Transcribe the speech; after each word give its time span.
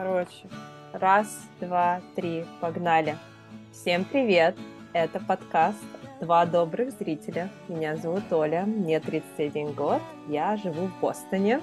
Короче, 0.00 0.46
раз, 0.92 1.26
два, 1.60 2.00
три, 2.14 2.44
погнали. 2.60 3.16
Всем 3.72 4.04
привет! 4.04 4.56
Это 4.92 5.18
подкаст 5.18 5.82
«Два 6.20 6.46
добрых 6.46 6.92
зрителя». 6.92 7.48
Меня 7.66 7.96
зовут 7.96 8.32
Оля, 8.32 8.62
мне 8.64 9.00
31 9.00 9.72
год, 9.72 10.00
я 10.28 10.56
живу 10.56 10.86
в 10.86 11.00
Бостоне. 11.00 11.60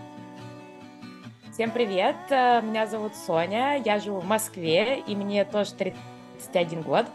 Всем 1.54 1.72
привет, 1.72 2.18
э, 2.30 2.62
меня 2.62 2.88
зовут 2.88 3.16
Соня, 3.16 3.82
я 3.86 4.00
живу 4.00 4.20
в 4.20 4.28
Москве, 4.28 5.00
и 5.00 5.16
мне 5.16 5.46
тоже 5.46 5.72
31 5.72 6.82
год. 6.82 7.06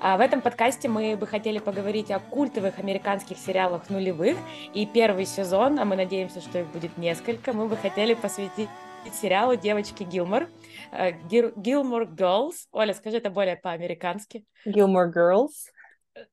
А 0.00 0.16
в 0.16 0.20
этом 0.20 0.40
подкасте 0.40 0.88
мы 0.88 1.16
бы 1.16 1.26
хотели 1.26 1.58
поговорить 1.58 2.12
о 2.12 2.20
культовых 2.20 2.78
американских 2.78 3.38
сериалах 3.38 3.90
нулевых, 3.90 4.36
и 4.72 4.86
первый 4.86 5.26
сезон, 5.26 5.80
а 5.80 5.84
мы 5.84 5.96
надеемся, 5.96 6.40
что 6.40 6.60
их 6.60 6.68
будет 6.68 6.96
несколько, 6.96 7.52
мы 7.52 7.66
бы 7.66 7.76
хотели 7.76 8.14
посвятить 8.14 8.68
сериалу 9.08 9.56
«Девочки 9.56 10.02
Гилмор». 10.02 10.48
Гилмор 10.92 12.02
Girls. 12.04 12.66
Оля, 12.72 12.94
скажи 12.94 13.18
это 13.18 13.30
более 13.30 13.56
по-американски. 13.56 14.44
Gilmore 14.66 15.12
Girls. 15.12 15.70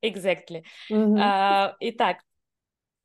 Exactly. 0.01 0.63
Mm-hmm. 0.91 1.15
Uh, 1.15 1.73
итак, 1.79 2.17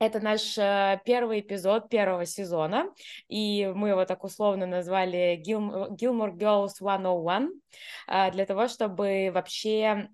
это 0.01 0.21
наш 0.21 0.59
uh, 0.59 0.99
первый 1.05 1.41
эпизод 1.41 1.89
первого 1.89 2.25
сезона, 2.27 2.87
и 3.29 3.71
мы 3.75 3.91
его 3.91 4.05
так 4.05 4.25
условно 4.25 4.67
назвали 4.67 5.41
Gil- 5.47 5.91
Gilmore 5.91 6.33
Girls 6.33 6.71
101, 6.71 7.61
uh, 8.09 8.31
для 8.33 8.47
того, 8.47 8.69
чтобы 8.69 9.31
вообще 9.33 10.09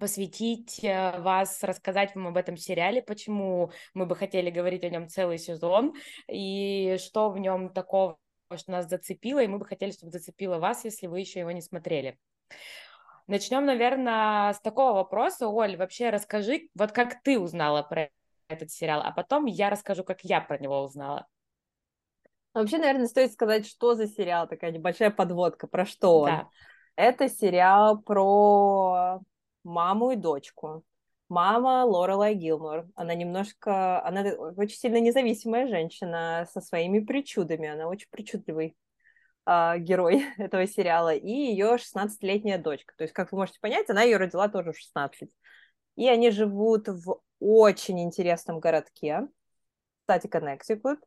посвятить 0.00 0.82
э, 0.82 1.20
вас, 1.20 1.62
рассказать 1.62 2.14
вам 2.14 2.28
об 2.28 2.38
этом 2.38 2.56
сериале, 2.56 3.02
почему 3.02 3.72
мы 3.92 4.06
бы 4.06 4.16
хотели 4.16 4.48
говорить 4.48 4.84
о 4.84 4.88
нем 4.88 5.06
целый 5.06 5.36
сезон, 5.36 5.92
и 6.28 6.96
что 6.98 7.28
в 7.28 7.38
нем 7.38 7.68
такого 7.68 8.16
что 8.58 8.72
нас 8.72 8.88
зацепило, 8.88 9.42
и 9.42 9.46
мы 9.46 9.58
бы 9.58 9.64
хотели, 9.64 9.90
чтобы 9.90 10.12
зацепило 10.12 10.58
вас, 10.58 10.84
если 10.84 11.06
вы 11.06 11.20
еще 11.20 11.40
его 11.40 11.50
не 11.50 11.62
смотрели. 11.62 12.18
Начнем, 13.26 13.64
наверное, 13.64 14.52
с 14.52 14.60
такого 14.60 14.92
вопроса. 14.94 15.48
Оль, 15.48 15.76
вообще 15.76 16.10
расскажи, 16.10 16.68
вот 16.74 16.92
как 16.92 17.22
ты 17.22 17.38
узнала 17.38 17.82
про 17.82 18.10
этот 18.48 18.70
сериал, 18.70 19.00
а 19.04 19.12
потом 19.12 19.46
я 19.46 19.70
расскажу, 19.70 20.04
как 20.04 20.22
я 20.22 20.40
про 20.40 20.58
него 20.58 20.82
узнала. 20.82 21.26
Вообще, 22.54 22.78
наверное, 22.78 23.06
стоит 23.06 23.32
сказать, 23.32 23.66
что 23.66 23.94
за 23.94 24.06
сериал, 24.06 24.46
такая 24.46 24.72
небольшая 24.72 25.10
подводка, 25.10 25.66
про 25.66 25.86
что 25.86 26.20
он. 26.20 26.26
Да. 26.26 26.48
Это 26.96 27.28
сериал 27.28 28.02
про 28.02 29.20
маму 29.64 30.10
и 30.10 30.16
дочку 30.16 30.84
мама 31.32 31.84
Лорелай 31.84 32.34
Гилмор. 32.34 32.86
Она 32.94 33.14
немножко, 33.14 34.04
она 34.04 34.22
очень 34.56 34.76
сильно 34.76 35.00
независимая 35.00 35.66
женщина 35.66 36.46
со 36.52 36.60
своими 36.60 37.00
причудами. 37.00 37.68
Она 37.68 37.88
очень 37.88 38.08
причудливый 38.10 38.76
э, 39.46 39.78
герой 39.78 40.26
этого 40.38 40.66
сериала. 40.66 41.14
И 41.14 41.30
ее 41.30 41.76
16-летняя 41.76 42.58
дочка. 42.58 42.94
То 42.96 43.04
есть, 43.04 43.14
как 43.14 43.32
вы 43.32 43.38
можете 43.38 43.60
понять, 43.60 43.88
она 43.88 44.02
ее 44.02 44.18
родила 44.18 44.48
тоже 44.48 44.72
в 44.72 44.78
16. 44.78 45.30
И 45.96 46.08
они 46.08 46.30
живут 46.30 46.88
в 46.88 47.20
очень 47.40 48.00
интересном 48.00 48.60
городке, 48.60 49.26
кстати, 50.02 50.26
Коннектикут. 50.26 51.00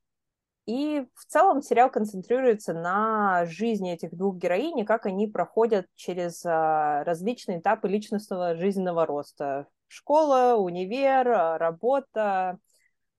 И 0.65 1.05
в 1.13 1.25
целом 1.25 1.61
сериал 1.61 1.91
концентрируется 1.91 2.73
на 2.73 3.45
жизни 3.45 3.93
этих 3.93 4.15
двух 4.15 4.37
героинь 4.37 4.79
и 4.79 4.85
как 4.85 5.05
они 5.05 5.27
проходят 5.27 5.85
через 5.93 6.43
а, 6.43 7.03
различные 7.03 7.59
этапы 7.59 7.87
личностного 7.87 8.55
жизненного 8.55 9.05
роста 9.05 9.67
школа, 9.87 10.55
универ, 10.55 11.29
а, 11.29 11.57
работа, 11.59 12.57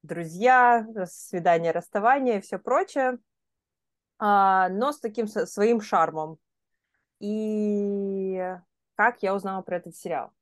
друзья, 0.03 0.87
свидание, 1.06 1.71
расставание 1.71 2.41
все 2.41 2.59
прочее, 2.59 3.19
а, 4.19 4.69
но 4.69 4.91
с 4.91 4.99
таким 4.99 5.29
своим 5.29 5.81
шармом. 5.81 6.39
И 7.21 8.56
как 8.97 9.23
я 9.23 9.35
узнала 9.35 9.62
про 9.62 9.77
этот 9.77 9.95
сериал? 9.95 10.36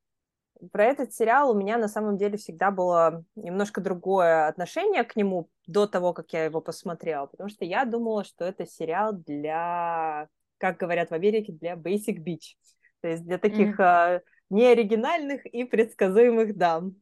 Про 0.71 0.85
этот 0.85 1.13
сериал 1.13 1.51
у 1.51 1.53
меня 1.53 1.77
на 1.77 1.87
самом 1.87 2.17
деле 2.17 2.37
всегда 2.37 2.71
было 2.71 3.23
немножко 3.35 3.81
другое 3.81 4.47
отношение 4.47 5.03
к 5.03 5.15
нему 5.15 5.49
до 5.67 5.87
того, 5.87 6.13
как 6.13 6.31
я 6.33 6.45
его 6.45 6.61
посмотрела, 6.61 7.25
потому 7.25 7.49
что 7.49 7.65
я 7.65 7.85
думала, 7.85 8.23
что 8.23 8.45
это 8.45 8.65
сериал 8.65 9.13
для, 9.13 10.27
как 10.57 10.77
говорят 10.77 11.09
в 11.09 11.13
Америке, 11.13 11.51
для 11.51 11.73
basic 11.73 12.23
beach, 12.23 12.55
то 13.01 13.09
есть 13.09 13.23
для 13.23 13.37
таких 13.37 13.79
mm-hmm 13.79 14.21
неоригинальных 14.49 15.45
и 15.45 15.63
предсказуемых 15.63 16.55
дам. 16.57 16.95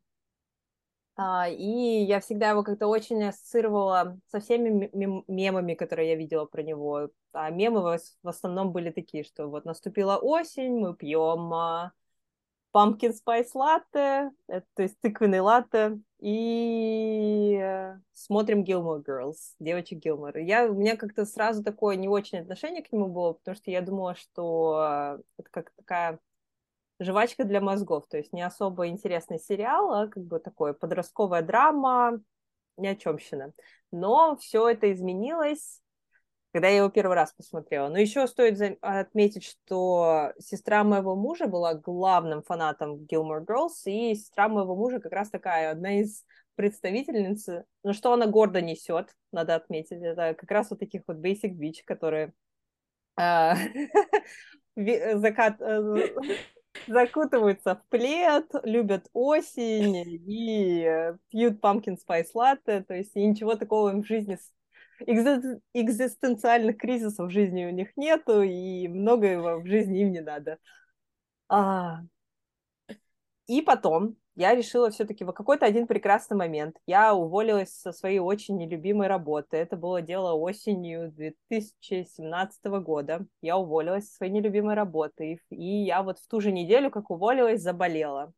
А, 1.15 1.47
и 1.47 2.03
я 2.03 2.19
всегда 2.19 2.49
его 2.49 2.63
как-то 2.63 2.87
очень 2.87 3.23
ассоциировала 3.23 4.17
со 4.31 4.39
всеми 4.39 4.89
мемами, 5.27 5.75
которые 5.75 6.09
я 6.09 6.15
видела 6.15 6.45
про 6.45 6.63
него. 6.63 7.09
А 7.33 7.49
мемы 7.51 7.81
в 7.81 8.27
основном 8.27 8.71
были 8.71 8.89
такие, 8.89 9.23
что 9.23 9.47
вот 9.47 9.65
наступила 9.65 10.17
осень, 10.17 10.79
мы 10.79 10.95
пьем 10.95 11.53
а, 11.53 11.91
pumpkin 12.73 13.13
spice 13.13 13.51
latte, 13.53 14.31
это, 14.47 14.65
то 14.73 14.83
есть 14.83 14.99
тыквенный 15.01 15.39
латте, 15.39 15.99
и 16.19 17.59
э, 17.61 17.99
смотрим 18.13 18.63
Gilmore 18.63 19.03
Girls, 19.03 19.35
девочек 19.59 19.99
Гилмор. 19.99 20.37
Я, 20.37 20.65
у 20.65 20.73
меня 20.73 20.97
как-то 20.97 21.25
сразу 21.25 21.63
такое 21.63 21.95
не 21.95 22.07
очень 22.07 22.39
отношение 22.39 22.81
к 22.81 22.91
нему 22.91 23.07
было, 23.07 23.33
потому 23.33 23.55
что 23.55 23.69
я 23.71 23.81
думала, 23.81 24.15
что 24.15 25.19
это 25.37 25.49
как 25.51 25.71
такая 25.75 26.19
жвачка 26.99 27.43
для 27.43 27.61
мозгов, 27.61 28.07
то 28.07 28.17
есть 28.17 28.33
не 28.33 28.41
особо 28.41 28.87
интересный 28.87 29.39
сериал, 29.39 29.93
а 29.93 30.07
как 30.07 30.23
бы 30.23 30.39
такое 30.39 30.73
подростковая 30.73 31.41
драма, 31.41 32.21
ни 32.77 32.87
о 32.87 32.95
чемщина. 32.95 33.53
Но 33.91 34.35
все 34.37 34.69
это 34.69 34.91
изменилось, 34.91 35.82
когда 36.53 36.67
я 36.67 36.77
его 36.77 36.89
первый 36.89 37.15
раз 37.15 37.33
посмотрела. 37.33 37.89
Но 37.89 37.97
еще 37.97 38.27
стоит 38.27 38.77
отметить, 38.81 39.43
что 39.43 40.33
сестра 40.37 40.83
моего 40.83 41.15
мужа 41.15 41.47
была 41.47 41.73
главным 41.73 42.43
фанатом 42.43 43.07
Gilmore 43.11 43.43
Girls, 43.43 43.81
и 43.85 44.13
сестра 44.13 44.47
моего 44.47 44.75
мужа 44.75 44.99
как 44.99 45.11
раз 45.13 45.31
такая 45.31 45.71
одна 45.71 45.99
из 45.99 46.23
представительниц, 46.55 47.49
но 47.83 47.93
что 47.93 48.13
она 48.13 48.27
гордо 48.27 48.61
несет, 48.61 49.15
надо 49.31 49.55
отметить, 49.55 50.03
это 50.03 50.35
как 50.35 50.51
раз 50.51 50.69
вот 50.69 50.79
таких 50.79 51.01
вот 51.07 51.17
basic 51.17 51.57
bitch, 51.57 51.83
которые 51.85 52.33
а, 53.15 53.55
закат 54.75 55.59
э, 55.59 56.13
закутываются 56.85 57.75
в 57.75 57.89
плед, 57.89 58.45
любят 58.61 59.07
осень 59.13 59.95
и 59.97 60.87
пьют 61.29 61.59
pumpkin 61.59 61.97
spice 61.97 62.29
latte, 62.35 62.83
то 62.83 62.93
есть 62.93 63.15
ничего 63.15 63.55
такого 63.55 63.89
им 63.89 64.03
в 64.03 64.07
жизни 64.07 64.37
экзистенциальных 64.99 66.77
кризисов 66.77 67.27
в 67.27 67.31
жизни 67.31 67.65
у 67.65 67.71
них 67.71 67.89
нету, 67.95 68.41
и 68.41 68.87
многое 68.87 69.39
в 69.57 69.65
жизни 69.65 70.01
им 70.01 70.11
не 70.11 70.21
надо. 70.21 70.57
А... 71.49 72.01
И 73.47 73.61
потом 73.61 74.15
я 74.35 74.55
решила 74.55 74.89
все-таки 74.89 75.23
в 75.23 75.31
какой-то 75.31 75.65
один 75.65 75.85
прекрасный 75.85 76.35
момент 76.35 76.77
я 76.87 77.13
уволилась 77.13 77.69
со 77.69 77.91
своей 77.91 78.17
очень 78.19 78.57
нелюбимой 78.57 79.07
работы. 79.07 79.57
Это 79.57 79.77
было 79.77 80.01
дело 80.01 80.33
осенью 80.33 81.11
2017 81.11 82.65
года. 82.81 83.27
Я 83.41 83.57
уволилась 83.57 84.09
со 84.09 84.15
своей 84.15 84.31
нелюбимой 84.31 84.73
работы. 84.73 85.39
И 85.49 85.83
я 85.83 86.01
вот 86.01 86.17
в 86.17 86.27
ту 86.27 86.41
же 86.41 86.51
неделю, 86.51 86.89
как 86.89 87.11
уволилась, 87.11 87.61
заболела. 87.61 88.33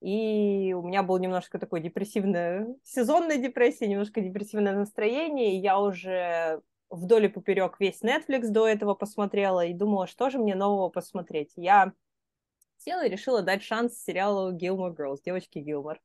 И 0.00 0.72
у 0.74 0.82
меня 0.86 1.02
был 1.02 1.18
немножко 1.18 1.58
такой 1.58 1.80
депрессивное, 1.80 2.68
сезонная 2.84 3.38
депрессия, 3.38 3.88
немножко 3.88 4.20
депрессивное 4.20 4.74
настроение, 4.74 5.56
и 5.56 5.60
я 5.60 5.80
уже 5.80 6.62
вдоль 6.88 7.26
и 7.26 7.28
поперек 7.28 7.76
весь 7.80 8.02
Netflix 8.02 8.48
до 8.48 8.66
этого 8.66 8.94
посмотрела 8.94 9.66
и 9.66 9.74
думала, 9.74 10.06
что 10.06 10.30
же 10.30 10.38
мне 10.38 10.54
нового 10.54 10.88
посмотреть. 10.88 11.52
Я 11.56 11.92
села 12.78 13.06
и 13.06 13.10
решила 13.10 13.42
дать 13.42 13.62
шанс 13.62 14.02
сериалу 14.02 14.56
Gilmore 14.56 14.94
Girls, 14.94 15.18
девочки 15.24 15.58
Гилмор. 15.58 16.00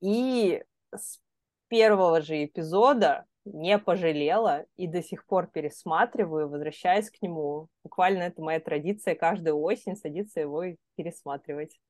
И 0.00 0.62
с 0.94 1.20
первого 1.68 2.20
же 2.20 2.44
эпизода 2.44 3.26
не 3.44 3.78
пожалела 3.78 4.66
и 4.76 4.86
до 4.86 5.02
сих 5.02 5.24
пор 5.26 5.46
пересматриваю, 5.46 6.48
возвращаясь 6.48 7.10
к 7.10 7.22
нему. 7.22 7.68
Буквально 7.82 8.24
это 8.24 8.42
моя 8.42 8.60
традиция 8.60 9.14
каждую 9.14 9.58
осень 9.58 9.96
садиться 9.96 10.40
его 10.40 10.64
и 10.64 10.76
пересматривать. 10.96 11.80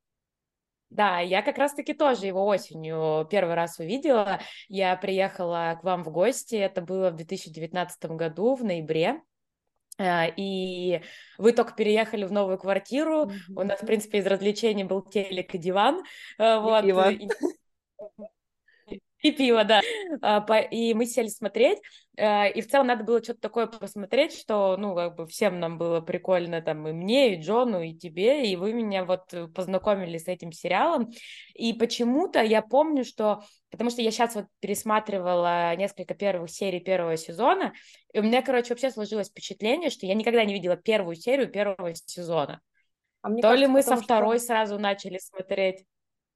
Да, 0.90 1.20
я 1.20 1.42
как 1.42 1.56
раз-таки 1.56 1.94
тоже 1.94 2.26
его 2.26 2.44
осенью 2.46 3.26
первый 3.30 3.54
раз 3.54 3.78
увидела. 3.78 4.40
Я 4.68 4.96
приехала 4.96 5.78
к 5.80 5.84
вам 5.84 6.02
в 6.02 6.10
гости, 6.10 6.56
это 6.56 6.82
было 6.82 7.10
в 7.10 7.16
2019 7.16 8.04
году, 8.16 8.56
в 8.56 8.64
ноябре. 8.64 9.22
Э, 9.98 10.28
и 10.36 11.00
вы 11.38 11.52
только 11.52 11.74
переехали 11.74 12.24
в 12.24 12.32
новую 12.32 12.58
квартиру, 12.58 13.26
mm-hmm. 13.26 13.54
у 13.54 13.62
нас, 13.62 13.80
в 13.80 13.86
принципе, 13.86 14.18
из 14.18 14.26
развлечений 14.26 14.84
был 14.84 15.02
телек 15.02 15.54
и 15.54 15.58
диван, 15.58 16.02
э, 16.38 16.58
вот. 16.58 16.84
И, 16.84 16.92
И 19.22 19.32
пиво, 19.32 19.64
да. 19.64 19.80
А, 20.22 20.44
и 20.70 20.94
мы 20.94 21.06
сели 21.06 21.28
смотреть, 21.28 21.78
э, 22.16 22.50
и 22.52 22.60
в 22.62 22.68
целом 22.68 22.86
надо 22.86 23.04
было 23.04 23.22
что-то 23.22 23.40
такое 23.40 23.66
посмотреть, 23.66 24.38
что, 24.38 24.76
ну, 24.78 24.94
как 24.94 25.16
бы 25.16 25.26
всем 25.26 25.60
нам 25.60 25.78
было 25.78 26.00
прикольно, 26.00 26.62
там, 26.62 26.88
и 26.88 26.92
мне, 26.92 27.34
и 27.34 27.40
Джону, 27.40 27.82
и 27.82 27.94
тебе, 27.94 28.50
и 28.50 28.56
вы 28.56 28.72
меня 28.72 29.04
вот 29.04 29.32
познакомили 29.54 30.18
с 30.18 30.26
этим 30.28 30.52
сериалом. 30.52 31.10
И 31.54 31.72
почему-то 31.74 32.42
я 32.42 32.62
помню, 32.62 33.04
что... 33.04 33.42
Потому 33.70 33.90
что 33.90 34.02
я 34.02 34.10
сейчас 34.10 34.34
вот 34.34 34.46
пересматривала 34.58 35.76
несколько 35.76 36.14
первых 36.14 36.50
серий 36.50 36.80
первого 36.80 37.16
сезона, 37.16 37.72
и 38.12 38.18
у 38.18 38.22
меня, 38.22 38.42
короче, 38.42 38.70
вообще 38.70 38.90
сложилось 38.90 39.28
впечатление, 39.28 39.90
что 39.90 40.06
я 40.06 40.14
никогда 40.14 40.44
не 40.44 40.54
видела 40.54 40.76
первую 40.76 41.14
серию 41.14 41.48
первого 41.48 41.94
сезона. 41.94 42.60
А 43.22 43.28
мне 43.28 43.42
То 43.42 43.48
кажется, 43.48 43.66
ли 43.66 43.72
мы 43.72 43.82
со 43.82 43.96
второй 43.96 44.38
что... 44.38 44.46
сразу 44.46 44.78
начали 44.78 45.18
смотреть? 45.18 45.84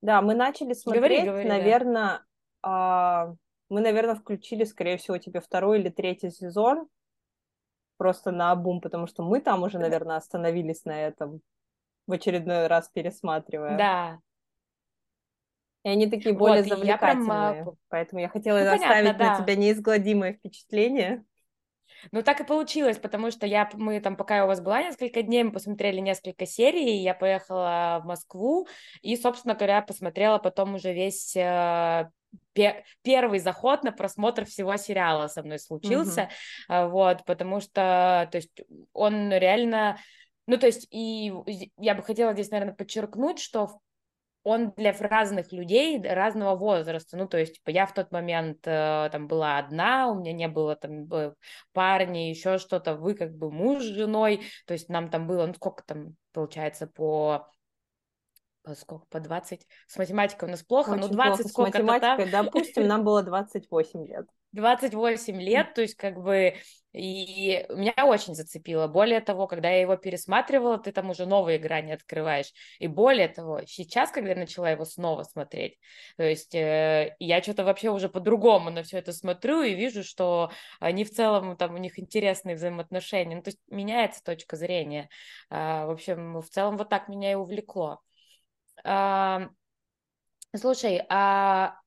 Да, 0.03 0.21
мы 0.21 0.35
начали 0.35 0.75
смотреть, 0.75 1.03
говори, 1.03 1.23
говори, 1.23 1.49
наверное, 1.49 2.09
да. 2.09 2.23
Э, 2.64 3.34
мы, 3.69 3.81
наверное, 3.81 4.14
включили, 4.14 4.64
скорее 4.64 4.96
всего, 4.96 5.19
тебе 5.19 5.40
второй 5.40 5.81
или 5.81 5.88
третий 5.88 6.31
сезон 6.31 6.88
просто 7.96 8.31
на 8.31 8.50
обум, 8.50 8.81
потому 8.81 9.06
что 9.06 9.22
мы 9.22 9.40
там 9.40 9.62
уже, 9.62 9.78
наверное, 9.78 10.16
остановились 10.16 10.84
на 10.84 11.00
этом 11.00 11.40
в 12.06 12.12
очередной 12.12 12.66
раз 12.66 12.88
пересматривая. 12.88 13.78
Да. 13.78 14.19
И 15.84 15.88
они 15.88 16.08
такие 16.08 16.34
более 16.34 16.62
вот, 16.62 16.69
завлекательные, 16.70 17.28
я 17.28 17.62
прям... 17.62 17.76
поэтому 17.88 18.20
я 18.20 18.28
хотела 18.28 18.58
ну, 18.58 18.75
оставить 18.75 18.88
понятно, 18.88 19.25
на 19.25 19.37
да. 19.37 19.43
тебя 19.43 19.55
неизгладимое 19.55 20.32
впечатление. 20.32 21.25
Ну, 22.11 22.22
так 22.22 22.40
и 22.40 22.44
получилось, 22.44 22.99
потому 22.99 23.31
что 23.31 23.46
я, 23.46 23.69
мы 23.75 24.00
там, 24.00 24.16
пока 24.16 24.37
я 24.37 24.44
у 24.44 24.49
вас 24.49 24.61
была 24.61 24.82
несколько 24.82 25.22
дней, 25.22 25.44
мы 25.44 25.52
посмотрели 25.52 26.00
несколько 26.00 26.46
серий, 26.46 27.02
я 27.02 27.14
поехала 27.14 28.00
в 28.02 28.06
Москву 28.06 28.66
и, 29.02 29.16
собственно 29.16 29.55
говоря, 29.55 29.82
посмотрела 29.82 30.38
потом 30.38 30.75
уже 30.75 30.93
весь 30.93 31.37
э, 31.37 32.11
первый 33.03 33.39
заход 33.39 33.83
на 33.85 33.93
просмотр 33.93 34.45
всего 34.45 34.77
сериала 34.77 35.29
со 35.29 35.43
мной 35.43 35.59
случился, 35.59 36.31
mm-hmm. 36.69 36.89
вот, 36.89 37.25
потому 37.25 37.61
что, 37.61 38.29
то 38.31 38.37
есть, 38.37 38.63
он 38.93 39.31
реально, 39.31 39.99
ну, 40.47 40.57
то 40.57 40.67
есть, 40.67 40.87
и 40.91 41.33
я 41.79 41.95
бы 41.95 42.03
хотела 42.03 42.33
здесь, 42.33 42.51
наверное, 42.51 42.75
подчеркнуть, 42.75 43.39
что 43.39 43.81
он 44.45 44.73
для 44.77 44.93
разных 44.93 45.53
людей 45.53 46.01
разного 46.01 46.55
возраста. 46.55 47.17
Ну, 47.17 47.27
то 47.27 47.39
есть, 47.39 47.55
типа, 47.55 47.71
я 47.71 47.87
в 47.87 47.95
тот 47.95 48.13
момент 48.13 48.59
э, 48.65 49.09
там 49.11 49.27
была 49.27 49.59
одна, 49.59 50.09
у 50.09 50.21
меня 50.21 50.35
не 50.35 50.49
было 50.49 50.77
там 50.77 51.09
парня, 51.73 52.29
еще 52.29 52.59
что-то, 52.59 52.95
вы 52.95 53.15
как 53.15 53.35
бы 53.35 53.51
муж 53.51 53.83
с 53.83 53.87
женой, 53.87 54.43
то 54.67 54.75
есть 54.75 54.91
нам 54.91 55.09
там 55.09 55.27
было, 55.27 55.47
ну, 55.47 55.55
сколько 55.55 55.83
там, 55.85 56.15
получается, 56.33 56.87
по 56.87 57.49
по 58.64 58.75
сколько, 58.75 59.06
по 59.06 59.20
20, 59.20 59.66
с 59.87 59.96
математикой 59.99 60.49
у 60.49 60.50
нас 60.50 60.62
плохо, 60.62 60.90
Очень 60.90 61.00
но 61.02 61.08
20 61.08 61.49
сколько-то 61.49 61.78
С 61.78 61.82
математикой, 61.82 62.31
там. 62.31 62.44
допустим, 62.44 62.87
нам 62.88 63.05
было 63.05 63.22
28 63.22 64.06
лет. 64.06 64.26
28 64.52 65.40
лет, 65.40 65.75
то 65.75 65.82
есть 65.82 65.96
как 65.96 66.22
бы 66.22 66.55
и 66.93 67.66
меня 67.70 67.93
очень 68.05 68.37
зацепило. 68.37 68.87
Более 68.87 69.20
того, 69.20 69.49
когда 69.49 69.69
я 69.69 69.81
его 69.81 69.96
пересматривала, 69.96 70.78
ты 70.78 70.93
там 70.93 71.11
уже 71.11 71.26
новые 71.26 71.58
грани 71.58 71.90
открываешь. 71.90 72.52
И 72.78 72.87
более 72.87 73.26
того, 73.26 73.62
сейчас, 73.66 74.12
когда 74.12 74.31
я 74.31 74.37
начала 74.37 74.70
его 74.70 74.84
снова 74.84 75.25
смотреть, 75.25 75.76
то 76.16 76.22
есть 76.22 76.55
э, 76.55 77.16
я 77.19 77.43
что-то 77.43 77.64
вообще 77.64 77.90
уже 77.90 78.08
по-другому 78.08 78.70
на 78.70 78.84
все 78.84 78.99
это 78.99 79.12
смотрю 79.12 79.62
и 79.62 79.75
вижу, 79.75 80.05
что 80.05 80.52
они 80.78 81.05
в 81.05 81.11
целом, 81.11 81.56
там 81.56 81.75
у 81.75 81.78
них 81.78 81.99
интересные 81.99 82.55
взаимоотношения. 82.55 83.34
Ну, 83.34 83.43
то 83.43 83.49
есть 83.49 83.58
меняется 83.69 84.22
точка 84.22 84.55
зрения. 84.55 85.08
А, 85.50 85.87
в 85.87 85.90
общем, 85.90 86.40
в 86.40 86.49
целом 86.49 86.76
вот 86.76 86.88
так 86.90 87.08
меня 87.08 87.32
и 87.32 87.34
увлекло. 87.34 88.02
А, 88.82 89.49
слушай, 90.55 91.03
а 91.09 91.79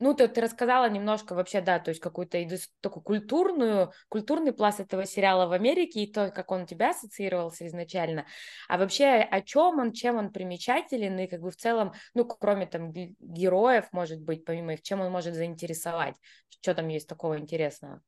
ну, 0.00 0.14
ты, 0.14 0.26
ты 0.28 0.40
рассказала 0.40 0.90
немножко 0.90 1.34
вообще, 1.34 1.60
да, 1.60 1.78
то 1.78 1.90
есть 1.90 2.00
какую-то 2.00 2.38
такую 2.80 3.02
культурную, 3.02 3.92
культурный 4.08 4.52
пласт 4.52 4.80
этого 4.80 5.04
сериала 5.06 5.46
в 5.46 5.52
Америке 5.52 6.02
и 6.02 6.12
то, 6.12 6.30
как 6.30 6.50
он 6.50 6.62
у 6.62 6.66
тебя 6.66 6.90
ассоциировался 6.90 7.66
изначально. 7.68 8.26
А 8.68 8.78
вообще 8.78 9.06
о 9.06 9.40
чем 9.40 9.78
он, 9.78 9.92
чем 9.92 10.16
он 10.16 10.32
примечателен 10.32 11.18
и 11.18 11.26
как 11.28 11.40
бы 11.40 11.50
в 11.50 11.56
целом, 11.56 11.92
ну, 12.14 12.24
кроме 12.24 12.66
там 12.66 12.92
героев, 12.92 13.86
может 13.92 14.20
быть, 14.20 14.44
помимо 14.44 14.74
их, 14.74 14.82
чем 14.82 15.00
он 15.00 15.12
может 15.12 15.34
заинтересовать? 15.34 16.16
Что 16.48 16.74
там 16.74 16.88
есть 16.88 17.08
такого 17.08 17.38
интересного? 17.38 18.02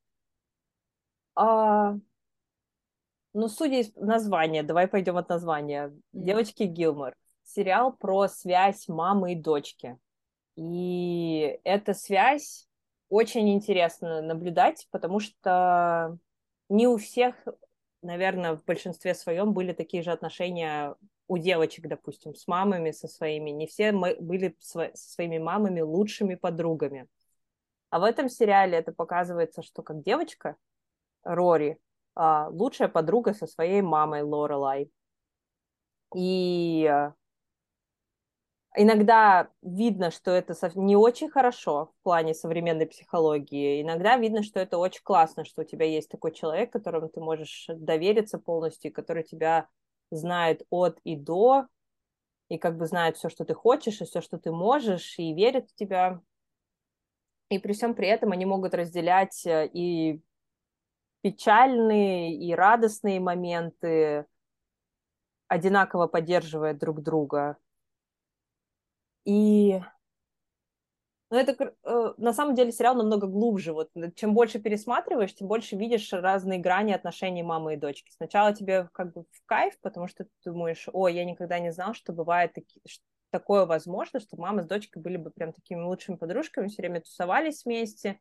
А... 1.37 1.95
Ну, 3.33 3.49
судя 3.49 3.79
из 3.79 3.95
названия, 3.95 4.65
давай 4.65 4.89
пойдем 4.89 5.17
от 5.17 5.29
названия. 5.29 5.87
Mm-hmm. 5.89 6.01
Девочки 6.13 6.63
Гилмор. 6.65 7.15
Сериал 7.45 7.93
про 7.93 8.29
связь 8.29 8.89
мамы 8.89 9.33
и 9.33 9.37
дочки. 9.37 9.99
И 10.57 11.59
эта 11.65 11.95
связь 11.95 12.69
очень 13.09 13.53
интересно 13.53 14.23
наблюдать, 14.23 14.87
потому 14.91 15.21
что 15.21 16.19
не 16.69 16.87
у 16.87 16.97
всех, 16.97 17.35
наверное, 18.03 18.57
в 18.57 18.65
большинстве 18.65 19.15
своем 19.15 19.53
были 19.53 19.73
такие 19.73 20.03
же 20.03 20.13
отношения 20.13 20.95
у 21.27 21.39
девочек, 21.39 21.87
допустим, 21.87 22.35
с 22.35 22.47
мамами, 22.47 22.91
со 22.91 23.09
своими. 23.09 23.51
Не 23.51 23.67
все 23.67 23.93
мы 23.93 24.17
были 24.21 24.57
со 24.61 24.91
своими 24.95 25.39
мамами 25.39 25.81
лучшими 25.81 26.35
подругами. 26.35 27.09
А 27.91 27.99
в 27.99 28.05
этом 28.05 28.29
сериале 28.29 28.79
это 28.79 28.93
показывается, 28.93 29.63
что 29.63 29.83
как 29.83 30.03
девочка 30.03 30.57
Рори 31.23 31.79
а, 32.15 32.49
лучшая 32.49 32.89
подруга 32.89 33.35
со 33.35 33.47
своей 33.47 33.83
мамой 33.83 34.23
Лорелай. 34.23 34.91
И 36.15 37.11
Иногда 38.77 39.51
видно, 39.63 40.13
что 40.13 40.31
это 40.31 40.55
не 40.77 40.95
очень 40.95 41.29
хорошо 41.29 41.87
в 41.87 42.03
плане 42.05 42.35
современной 42.35 42.87
психологии. 42.87 43.83
Иногда 43.83 44.17
видно, 44.17 44.45
что 44.45 44.61
это 44.61 44.79
очень 44.79 45.03
классно, 45.03 45.45
что 45.45 45.63
у 45.63 45.65
тебя 45.65 45.87
есть 45.87 46.09
такой 46.09 46.33
человек, 46.33 46.73
которому 46.73 47.09
ты 47.09 47.21
можешь 47.21 47.67
довериться 47.69 48.39
полностью, 48.39 48.93
который 48.93 49.25
тебя 49.25 49.69
знает 50.13 50.63
от 50.71 51.01
и 51.03 51.17
до, 51.17 51.67
и 52.49 52.59
как 52.59 52.77
бы 52.77 52.87
знает 52.87 53.17
все, 53.17 53.29
что 53.29 53.45
ты 53.45 53.55
хочешь, 53.55 54.01
и 54.01 54.05
все, 54.05 54.21
что 54.21 54.39
ты 54.39 54.53
можешь, 54.53 55.19
и 55.19 55.35
верит 55.35 55.69
в 55.69 55.75
тебя. 55.75 56.21
И 57.49 57.59
при 57.59 57.73
всем 57.73 57.97
при 57.97 58.07
этом 58.07 58.31
они 58.31 58.47
могут 58.47 58.75
разделять 58.75 59.45
э, 59.47 59.69
и 59.73 60.21
печальные, 61.23 62.37
и 62.37 62.55
радостные 62.55 63.19
моменты, 63.19 64.27
одинаково 65.49 66.07
поддерживая 66.07 66.75
друг 66.75 67.03
друга. 67.03 67.57
И 69.25 69.81
ну, 71.31 71.37
это 71.37 71.73
э, 71.85 72.15
на 72.17 72.33
самом 72.33 72.57
деле 72.57 72.73
сериал 72.73 72.97
намного 72.97 73.29
глубже. 73.29 73.73
Вот 73.73 73.91
чем 74.17 74.35
больше 74.35 74.59
пересматриваешь, 74.59 75.35
тем 75.35 75.47
больше 75.47 75.77
видишь 75.77 76.13
разные 76.13 76.59
грани 76.59 76.93
отношений 76.93 77.45
мамы 77.45 77.75
и 77.75 77.77
дочки. 77.77 78.11
Сначала 78.17 78.53
тебе 78.53 78.89
как 78.93 79.13
бы 79.13 79.23
в 79.31 79.47
кайф, 79.47 79.79
потому 79.81 80.09
что 80.09 80.25
ты 80.25 80.51
думаешь, 80.51 80.89
о, 80.93 81.07
я 81.07 81.25
никогда 81.25 81.61
не 81.61 81.71
знал, 81.71 81.95
что 81.95 82.13
бывает 82.13 82.53
таки, 82.55 82.81
что 82.85 83.05
такое 83.31 83.65
возможно, 83.65 84.19
что 84.19 84.37
мама 84.39 84.63
с 84.63 84.67
дочкой 84.67 85.03
были 85.03 85.19
бы 85.19 85.31
прям 85.31 85.53
такими 85.53 85.81
лучшими 85.81 86.17
подружками, 86.17 86.67
все 86.67 86.83
время 86.83 87.01
тусовались 87.01 87.65
вместе, 87.65 88.19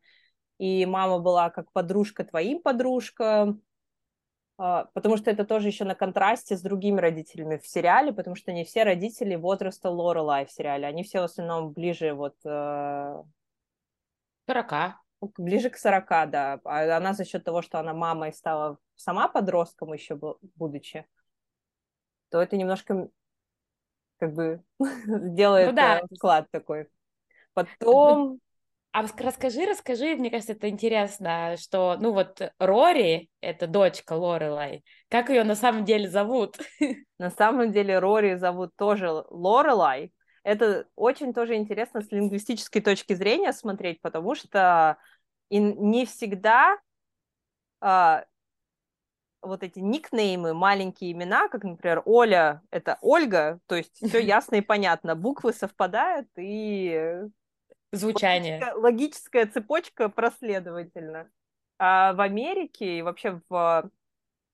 и 0.58 0.86
мама 0.86 1.18
была 1.18 1.50
как 1.50 1.72
подружка 1.72 2.22
твоим 2.24 2.62
подружкам, 2.62 3.60
потому 4.60 5.16
что 5.16 5.30
это 5.30 5.46
тоже 5.46 5.68
еще 5.68 5.84
на 5.84 5.94
контрасте 5.94 6.54
с 6.54 6.60
другими 6.60 7.00
родителями 7.00 7.56
в 7.56 7.66
сериале, 7.66 8.12
потому 8.12 8.36
что 8.36 8.52
не 8.52 8.64
все 8.64 8.84
родители 8.84 9.34
возраста 9.34 9.88
Лорелай 9.88 10.44
в 10.44 10.50
сериале, 10.50 10.86
они 10.86 11.02
все 11.02 11.20
в 11.20 11.24
основном 11.24 11.72
ближе 11.72 12.12
вот... 12.12 12.34
40. 12.42 13.24
Э, 14.46 14.92
ближе 15.38 15.70
к 15.70 15.78
40, 15.78 16.08
да. 16.30 16.60
А 16.64 16.96
она 16.96 17.14
за 17.14 17.24
счет 17.24 17.42
того, 17.42 17.62
что 17.62 17.78
она 17.78 17.94
мамой 17.94 18.34
стала 18.34 18.76
сама 18.96 19.28
подростком 19.28 19.94
еще 19.94 20.20
будучи, 20.56 21.06
то 22.28 22.42
это 22.42 22.58
немножко 22.58 23.08
как 24.18 24.34
бы 24.34 24.62
делает 25.06 25.70
ну, 25.70 25.76
да. 25.76 26.00
Э, 26.00 26.02
вклад 26.14 26.50
такой. 26.50 26.88
Потом 27.54 28.40
а 28.92 29.02
расскажи, 29.02 29.66
расскажи, 29.66 30.16
мне 30.16 30.30
кажется, 30.30 30.52
это 30.52 30.68
интересно, 30.68 31.56
что, 31.58 31.96
ну 32.00 32.12
вот, 32.12 32.40
Рори, 32.58 33.28
это 33.40 33.66
дочка 33.66 34.14
Лорелай, 34.14 34.84
как 35.08 35.30
ее 35.30 35.44
на 35.44 35.54
самом 35.54 35.84
деле 35.84 36.08
зовут? 36.08 36.58
На 37.18 37.30
самом 37.30 37.70
деле 37.70 37.98
Рори 37.98 38.36
зовут 38.36 38.70
тоже 38.76 39.10
Лорелай. 39.28 40.12
Это 40.42 40.86
очень 40.96 41.34
тоже 41.34 41.56
интересно 41.56 42.00
с 42.00 42.10
лингвистической 42.10 42.80
точки 42.80 43.12
зрения 43.12 43.52
смотреть, 43.52 44.00
потому 44.00 44.34
что 44.34 44.96
не 45.50 46.06
всегда 46.06 46.78
а, 47.80 48.24
вот 49.42 49.62
эти 49.62 49.78
никнеймы, 49.78 50.54
маленькие 50.54 51.12
имена, 51.12 51.48
как, 51.48 51.64
например, 51.64 52.02
Оля— 52.04 52.62
это 52.70 52.98
Ольга, 53.00 53.60
то 53.66 53.74
есть 53.76 53.96
все 53.96 54.18
ясно 54.20 54.56
и 54.56 54.60
понятно, 54.60 55.14
буквы 55.14 55.52
совпадают, 55.52 56.28
и 56.36 57.22
звучание. 57.92 58.54
Логическая, 58.54 58.74
логическая 58.74 59.46
цепочка 59.46 60.08
проследовательна. 60.08 61.30
А 61.78 62.12
в 62.12 62.20
Америке 62.20 62.98
и 62.98 63.02
вообще 63.02 63.40
в 63.48 63.90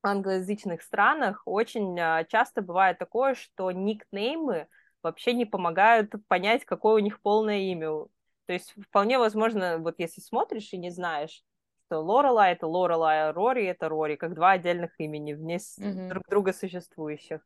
англоязычных 0.03 0.83
странах 0.83 1.43
очень 1.45 1.99
а, 1.99 2.25
часто 2.25 2.63
бывает 2.63 2.99
такое, 2.99 3.35
что 3.35 3.71
никнеймы 3.73 4.69
вообще 5.03 5.33
не 5.33 5.45
помогают 5.45 6.15
понять, 6.29 6.65
какое 6.65 6.95
у 6.95 7.05
них 7.05 7.21
полное 7.21 7.59
имя. 7.59 8.07
То 8.47 8.53
есть 8.53 8.75
вполне 8.81 9.19
возможно, 9.19 9.79
вот 9.79 9.97
если 9.99 10.21
смотришь 10.21 10.73
и 10.73 10.79
не 10.79 10.91
знаешь, 10.91 11.43
что 11.87 12.01
Лорелай 12.01 12.53
это 12.53 12.67
Лорелай, 12.67 13.29
а 13.29 13.33
Рори 13.33 13.65
это 13.65 13.89
Рори, 13.89 14.17
как 14.17 14.35
два 14.35 14.53
отдельных 14.53 14.93
имени, 14.99 15.35
вне 15.35 15.57
mm-hmm. 15.57 16.09
друг 16.09 16.25
друга 16.29 16.53
существующих. 16.53 17.41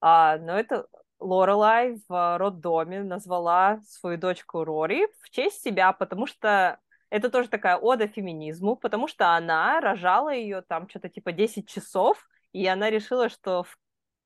А, 0.00 0.38
но 0.38 0.58
это 0.58 0.86
Лорелай 1.20 2.00
в 2.08 2.38
роддоме 2.38 3.02
назвала 3.02 3.80
свою 3.86 4.18
дочку 4.18 4.64
Рори 4.64 5.08
в 5.20 5.30
честь 5.30 5.62
себя, 5.62 5.92
потому 5.92 6.26
что 6.26 6.78
это 7.10 7.30
тоже 7.30 7.48
такая 7.48 7.76
ода 7.76 8.06
феминизму, 8.06 8.76
потому 8.76 9.08
что 9.08 9.34
она 9.34 9.80
рожала 9.80 10.32
ее 10.32 10.62
там 10.62 10.88
что-то 10.88 11.08
типа 11.08 11.32
10 11.32 11.68
часов, 11.68 12.28
и 12.52 12.66
она 12.66 12.90
решила, 12.90 13.28
что 13.28 13.64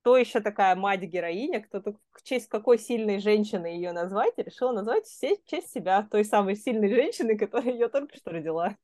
кто 0.01 0.17
еще 0.17 0.41
такая 0.41 0.75
мать-героиня, 0.75 1.61
кто 1.61 1.81
в 2.11 2.23
честь 2.23 2.49
какой 2.49 2.77
сильной 2.77 3.19
женщины 3.19 3.67
ее 3.67 3.93
назвать, 3.93 4.33
решила 4.37 4.73
назвать 4.73 5.05
все 5.05 5.37
в 5.37 5.45
честь 5.45 5.71
себя, 5.71 6.05
той 6.11 6.25
самой 6.25 6.55
сильной 6.57 6.89
женщины, 6.89 7.37
которая 7.37 7.73
ее 7.73 7.87
только 7.87 8.15
что 8.17 8.31
родила. 8.31 8.75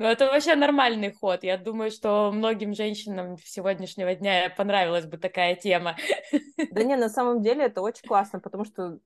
Ну, 0.00 0.06
это 0.06 0.28
вообще 0.28 0.54
нормальный 0.54 1.12
ход. 1.12 1.44
Я 1.44 1.58
думаю, 1.58 1.90
что 1.90 2.32
многим 2.32 2.72
женщинам 2.72 3.36
сегодняшнего 3.44 4.14
дня 4.14 4.48
понравилась 4.48 5.04
бы 5.04 5.18
такая 5.18 5.54
тема. 5.56 5.96
Да 6.72 6.84
не, 6.84 6.96
на 6.96 7.10
самом 7.10 7.42
деле 7.42 7.64
это 7.64 7.82
очень 7.82 8.08
классно, 8.08 8.40
потому 8.40 8.64
что 8.64 8.98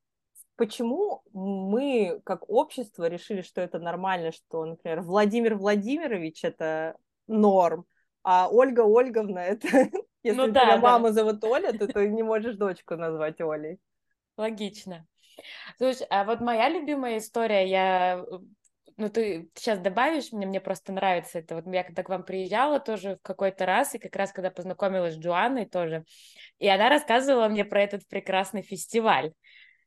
почему 0.55 1.25
мы, 1.33 2.21
как 2.25 2.49
общество, 2.49 3.09
решили, 3.09 3.43
что 3.43 3.61
это 3.61 3.81
нормально, 3.81 4.31
что, 4.31 4.65
например, 4.65 5.01
Владимир 5.01 5.57
Владимирович— 5.57 6.39
это 6.45 6.97
норм, 7.27 7.87
а 8.23 8.49
Ольга 8.49 8.83
Ольговна— 8.83 9.39
это... 9.47 9.67
Если 10.23 10.39
ну, 10.39 10.47
да, 10.47 10.63
тебя 10.63 10.77
да. 10.77 10.81
маму 10.81 11.11
зовут 11.11 11.43
Оля, 11.43 11.73
то 11.73 11.89
ты 11.89 12.09
не 12.09 12.23
можешь 12.23 12.55
дочку 12.55 12.95
назвать 12.95 13.41
Олей. 13.41 13.81
Логично. 14.37 15.09
Слушай, 15.77 16.07
а 16.09 16.23
вот 16.23 16.41
моя 16.41 16.69
любимая 16.69 17.19
история, 17.19 17.69
я 17.69 18.25
ну, 18.97 19.09
ты 19.09 19.51
сейчас 19.55 19.79
добавишь 19.79 20.33
мне, 20.33 20.47
мне 20.47 20.61
просто 20.61 20.93
нравится 20.93 21.39
это. 21.39 21.57
Вот 21.57 21.67
я 21.67 21.85
когда 21.85 22.03
к 22.03 22.09
вам 22.09 22.25
приезжала 22.25 22.81
тоже 22.81 23.17
в 23.17 23.23
какой-то 23.23 23.67
раз, 23.67 23.95
и 23.95 23.99
как 23.99 24.15
раз 24.17 24.33
когда 24.33 24.51
познакомилась 24.51 25.15
с 25.15 25.19
Джоанной 25.19 25.67
тоже, 25.67 26.05
и 26.59 26.69
она 26.69 26.89
рассказывала 26.89 27.49
мне 27.49 27.65
про 27.65 27.83
этот 27.83 28.07
прекрасный 28.09 28.63
фестиваль, 28.63 29.33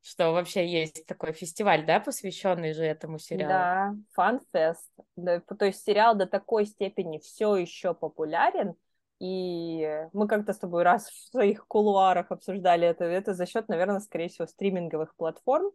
что 0.02 0.32
вообще 0.32 0.68
есть 0.68 1.06
такой 1.06 1.34
фестиваль, 1.34 1.86
да, 1.86 2.00
посвященный 2.00 2.74
же 2.74 2.84
этому 2.84 3.20
сериалу. 3.20 3.50
Да, 3.50 3.96
фан-фест. 4.14 4.92
Да, 5.16 5.40
то 5.42 5.66
есть 5.66 5.84
сериал 5.84 6.16
до 6.16 6.26
такой 6.26 6.66
степени 6.66 7.20
все 7.20 7.56
еще 7.56 7.94
популярен, 7.94 8.76
и 9.20 10.08
мы 10.14 10.28
как-то 10.28 10.54
с 10.54 10.60
тобой 10.60 10.84
раз 10.84 11.10
в 11.10 11.32
своих 11.32 11.66
кулуарах 11.68 12.32
обсуждали 12.32 12.88
это, 12.88 13.06
это 13.06 13.34
за 13.34 13.46
счет, 13.46 13.68
наверное, 13.68 14.00
скорее 14.00 14.30
всего, 14.30 14.46
стриминговых 14.46 15.16
платформ. 15.16 15.72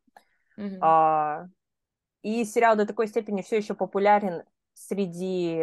Mm-hmm. 0.58 0.78
А, 0.80 1.46
и 2.22 2.44
сериал 2.44 2.76
до 2.76 2.86
такой 2.86 3.08
степени 3.08 3.42
все 3.42 3.56
еще 3.56 3.74
популярен 3.74 4.44
среди 4.74 5.58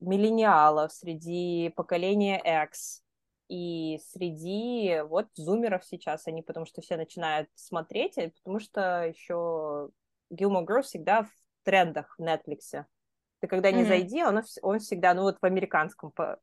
миллениалов, 0.00 0.92
среди 0.92 1.72
поколения 1.76 2.40
X 2.64 3.02
и 3.48 4.00
среди 4.12 5.02
вот 5.08 5.28
зумеров 5.34 5.84
сейчас, 5.84 6.26
они 6.26 6.42
потому 6.42 6.66
что 6.66 6.80
все 6.80 6.96
начинают 6.96 7.48
смотреть, 7.54 8.14
потому 8.42 8.58
что 8.58 9.04
еще 9.04 9.90
Gilmore 10.32 10.66
Girls 10.66 10.82
всегда 10.82 11.24
в 11.24 11.30
трендах 11.62 12.14
в 12.18 12.22
Netflix. 12.22 12.84
Ты 13.40 13.48
когда 13.48 13.70
не 13.70 13.82
mm-hmm. 13.82 13.88
зайди, 13.88 14.24
он, 14.24 14.42
он 14.62 14.78
всегда, 14.78 15.12
ну 15.14 15.22
вот 15.22 15.38
в 15.40 15.44
американском, 15.44 16.10
по, 16.12 16.40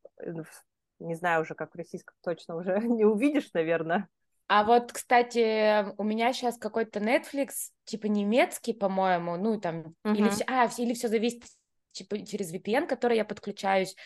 не 1.00 1.14
знаю 1.14 1.42
уже, 1.42 1.54
как 1.54 1.72
в 1.72 1.76
российском 1.76 2.14
точно 2.22 2.56
уже 2.56 2.78
не 2.86 3.04
увидишь, 3.04 3.50
наверное. 3.52 4.08
А 4.48 4.64
вот, 4.64 4.92
кстати, 4.92 5.86
у 5.96 6.04
меня 6.04 6.32
сейчас 6.32 6.58
какой-то 6.58 7.00
Netflix, 7.00 7.70
типа 7.84 8.06
немецкий, 8.06 8.72
по-моему, 8.74 9.36
ну 9.36 9.58
там, 9.60 9.94
uh-huh. 10.04 10.14
или, 10.14 10.30
а, 10.46 10.68
или 10.76 10.94
все 10.94 11.08
зависит 11.08 11.44
типа, 11.92 12.24
через 12.26 12.52
VPN, 12.52 12.86
который 12.86 13.16
я 13.16 13.24
подключаюсь. 13.24 13.96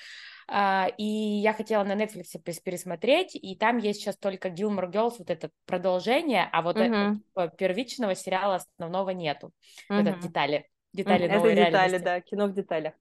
Uh, 0.49 0.95
и 0.97 1.05
я 1.05 1.53
хотела 1.53 1.83
на 1.83 2.01
Netflix 2.01 2.27
пересмотреть, 2.63 3.35
и 3.35 3.57
там 3.57 3.79
есть 3.79 4.01
сейчас 4.01 4.17
только 4.17 4.49
Gilmore 4.49 4.89
Girls, 4.89 5.15
вот 5.19 5.29
это 5.29 5.51
продолжение, 5.65 6.49
а 6.53 6.63
вот 6.63 6.77
uh-huh. 6.77 7.17
это, 7.35 7.57
первичного 7.57 8.15
сериала 8.15 8.55
основного 8.55 9.11
нету. 9.11 9.51
Uh-huh. 9.91 10.03
Это 10.03 10.17
детали, 10.21 10.69
детали 10.93 11.27
uh-huh. 11.27 11.35
новой 11.35 11.53
это 11.53 11.65
детали, 11.65 11.73
реальности. 11.73 12.05
да, 12.05 12.21
кино 12.21 12.47
в 12.47 12.53
деталях. 12.53 12.95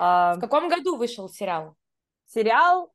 Uh, 0.00 0.36
в 0.36 0.40
каком 0.40 0.70
году 0.70 0.96
вышел 0.96 1.28
сериал? 1.28 1.76
Сериал 2.28 2.90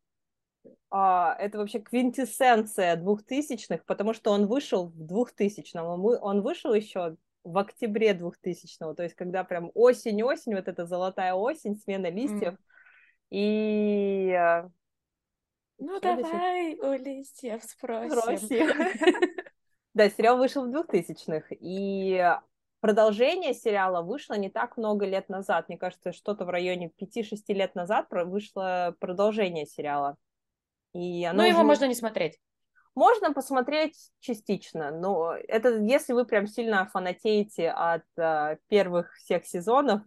а, 0.90 1.36
это 1.40 1.58
вообще 1.58 1.80
квинтэссенция 1.80 2.96
двухтысячных, 2.96 3.86
потому 3.86 4.14
что 4.14 4.32
он 4.32 4.48
вышел 4.48 4.88
в 4.88 5.06
двухтысячном, 5.06 5.88
он 6.06 6.42
вышел 6.42 6.74
еще 6.74 7.16
в 7.44 7.58
октябре 7.58 8.14
двухтысячного, 8.14 8.96
то 8.96 9.04
есть 9.04 9.16
когда 9.16 9.44
прям 9.44 9.72
осень-осень, 9.74 10.56
вот 10.56 10.68
эта 10.68 10.86
золотая 10.86 11.34
осень, 11.34 11.76
смена 11.76 12.10
листьев, 12.10 12.54
mm. 12.54 12.58
и... 13.32 14.30
Э, 14.38 14.70
ну 15.80 16.00
давай 16.00 16.76
у 16.76 16.94
листьев 16.94 17.64
спросим. 17.64 18.68
Да, 19.94 20.10
сериал 20.10 20.38
вышел 20.38 20.66
в 20.66 20.72
двухтысячных, 20.72 21.48
и 21.52 22.26
продолжение 22.80 23.54
сериала 23.54 24.02
вышло 24.02 24.36
не 24.36 24.50
так 24.50 24.78
много 24.78 25.06
лет 25.06 25.28
назад, 25.28 25.68
мне 25.68 25.78
кажется, 25.78 26.14
что-то 26.14 26.46
в 26.46 26.50
районе 26.50 26.90
5-6 26.98 27.36
лет 27.50 27.76
назад 27.76 28.08
вышло 28.10 28.96
продолжение 29.02 29.66
сериала. 29.66 30.16
И 30.94 31.24
оно 31.26 31.44
ну, 31.44 31.50
его 31.50 31.64
можно 31.64 31.86
не 31.86 31.96
смотреть. 31.96 32.40
Можно 32.94 33.34
посмотреть 33.34 34.12
частично, 34.20 34.92
но 34.92 35.34
это 35.34 35.78
если 35.78 36.12
вы 36.12 36.26
прям 36.26 36.46
сильно 36.46 36.86
фанатеете 36.88 37.70
от 37.70 38.04
uh, 38.20 38.58
первых 38.68 39.16
всех 39.16 39.46
сезонов, 39.46 40.02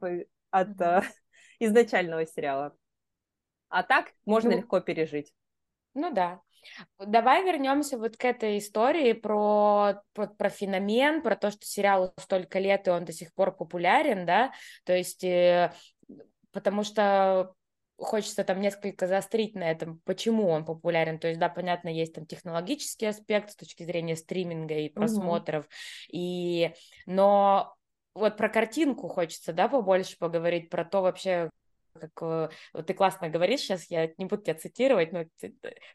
от 0.51 0.69
uh, 0.81 1.03
изначального 1.59 2.27
сериала. 2.27 2.77
А 3.71 3.83
так 3.83 4.13
можно 4.27 4.51
ну, 4.51 4.59
легко 4.59 4.81
пережить. 4.81 5.33
Ну 5.95 6.13
да. 6.13 6.41
Давай 6.99 7.45
вернемся 7.45 7.99
вот 7.99 8.17
к 8.17 8.25
этой 8.25 8.59
истории 8.59 9.13
про, 9.13 10.03
про, 10.13 10.27
про 10.27 10.49
феномен, 10.49 11.23
про 11.23 11.37
то, 11.37 11.51
что 11.51 11.65
сериалу 11.65 12.13
столько 12.19 12.59
лет, 12.59 12.87
и 12.87 12.91
он 12.91 13.05
до 13.05 13.13
сих 13.13 13.33
пор 13.35 13.55
популярен, 13.55 14.25
да, 14.27 14.53
то 14.85 14.95
есть, 14.97 15.25
э, 15.25 15.73
потому 16.53 16.83
что 16.83 17.55
хочется 17.97 18.45
там 18.45 18.61
несколько 18.61 19.07
заострить 19.07 19.55
на 19.55 19.71
этом, 19.71 20.01
почему 20.05 20.49
он 20.49 20.65
популярен. 20.65 21.19
То 21.19 21.29
есть, 21.29 21.41
да, 21.41 21.49
понятно, 21.49 21.89
есть 21.89 22.15
там 22.15 22.27
технологический 22.27 23.07
аспект 23.07 23.51
с 23.51 23.57
точки 23.57 23.85
зрения 23.85 24.17
стриминга 24.17 24.75
и 24.75 24.89
просмотров, 24.89 25.65
угу. 25.65 25.73
и... 26.13 26.75
но 27.07 27.75
вот 28.15 28.37
про 28.37 28.49
картинку 28.49 29.09
хочется, 29.09 29.53
да, 29.53 29.69
побольше 29.69 30.17
поговорить, 30.19 30.71
про 30.71 30.85
то 30.85 31.03
вообще, 31.03 31.51
как 31.95 32.11
э, 32.23 32.49
вот 32.73 32.87
ты 32.87 32.95
классно 32.95 33.29
говоришь, 33.29 33.61
сейчас 33.61 33.91
я 33.91 34.11
не 34.19 34.27
буду 34.27 34.43
тебя 34.43 34.55
цитировать, 34.55 35.13
но 35.13 35.25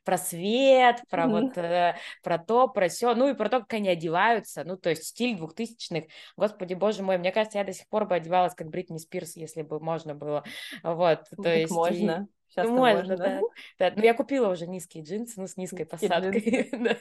про 0.04 0.18
свет, 0.18 1.04
про 1.10 1.26
mm-hmm. 1.26 1.30
вот 1.30 1.58
э, 1.58 1.96
про 2.24 2.38
то, 2.38 2.68
про 2.68 2.88
все, 2.90 3.14
ну 3.16 3.30
и 3.30 3.34
про 3.34 3.50
то, 3.50 3.60
как 3.60 3.74
они 3.74 3.90
одеваются, 3.90 4.64
ну 4.64 4.78
то 4.78 4.90
есть 4.90 5.04
стиль 5.04 5.38
двухтысячных, 5.38 6.06
господи 6.38 6.74
боже 6.74 7.04
мой, 7.04 7.18
мне 7.18 7.32
кажется, 7.32 7.58
я 7.58 7.64
до 7.64 7.74
сих 7.74 7.88
пор 7.88 8.06
бы 8.06 8.16
одевалась 8.16 8.56
как 8.56 8.70
Бритни 8.70 8.98
Спирс, 8.98 9.36
если 9.36 9.62
бы 9.62 9.80
можно 9.80 10.16
было, 10.16 10.44
вот, 10.84 11.24
то 11.30 11.44
так 11.44 11.58
есть 11.58 11.72
можно. 11.72 12.28
И... 12.30 12.39
Сейчас 12.50 12.68
ну, 12.68 12.78
можно, 12.78 13.00
можно, 13.00 13.18
да. 13.18 13.42
да. 13.78 13.94
Ну, 13.96 14.04
я 14.04 14.16
купила 14.16 14.50
уже 14.50 14.66
низкие 14.66 15.04
джинсы, 15.04 15.40
ну, 15.40 15.46
с 15.46 15.56
низкой 15.56 15.82
низкие 15.82 15.86
посадкой. 15.86 16.70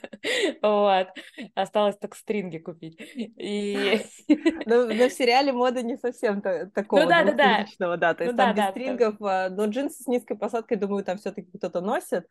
да. 0.60 0.68
Вот. 0.68 1.08
Осталось 1.54 1.96
только 1.96 2.16
стринги 2.18 2.58
купить. 2.58 3.00
И... 3.16 4.02
но, 4.66 4.84
но 4.84 5.08
в 5.08 5.12
сериале 5.12 5.52
мода 5.52 5.82
не 5.82 5.96
совсем 5.96 6.42
такого 6.42 7.00
ну, 7.00 7.08
да, 7.08 7.24
да, 7.24 7.32
да. 7.32 7.96
да. 7.96 8.14
То 8.14 8.24
есть 8.24 8.36
ну, 8.36 8.36
там 8.36 8.36
да, 8.36 8.52
без 8.52 8.56
да, 8.56 8.70
стрингов, 8.70 9.16
да. 9.18 9.48
но 9.48 9.64
джинсы 9.66 10.02
с 10.02 10.06
низкой 10.06 10.36
посадкой, 10.36 10.76
думаю, 10.76 11.02
там 11.02 11.16
все-таки 11.16 11.50
кто-то 11.56 11.80
носит. 11.80 12.26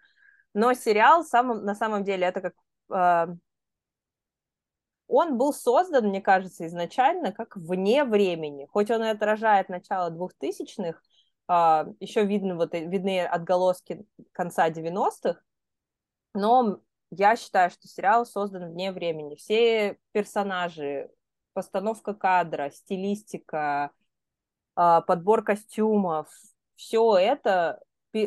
Но 0.54 0.74
сериал 0.76 1.24
сам, 1.24 1.66
на 1.66 1.74
самом 1.74 2.04
деле 2.04 2.28
это 2.28 2.42
как... 2.42 2.54
Э, 2.92 3.34
он 5.08 5.38
был 5.38 5.54
создан, 5.54 6.10
мне 6.10 6.22
кажется, 6.22 6.68
изначально 6.68 7.32
как 7.32 7.56
вне 7.56 8.04
времени. 8.04 8.68
Хоть 8.70 8.92
он 8.92 9.04
и 9.04 9.08
отражает 9.08 9.70
начало 9.70 10.12
двухтысячных, 10.12 10.98
а, 10.98 11.02
еще 11.48 12.25
видны, 12.25 12.56
вот, 12.56 12.74
видны 12.74 13.25
отголоски 13.25 14.06
конца 14.34 14.70
90-х, 14.70 15.42
но 16.34 16.80
я 17.10 17.36
считаю, 17.36 17.70
что 17.70 17.88
сериал 17.88 18.25
создан 18.25 18.72
вне 18.72 18.92
времени. 18.92 19.36
Все 19.36 19.98
персонажи, 20.12 21.10
постановка 21.54 22.13
кадра, 22.13 22.70
стилистика, 22.70 23.92
а, 24.75 25.01
подбор 25.01 25.44
костюмов, 25.44 26.27
все 26.75 27.18
это 27.18 27.82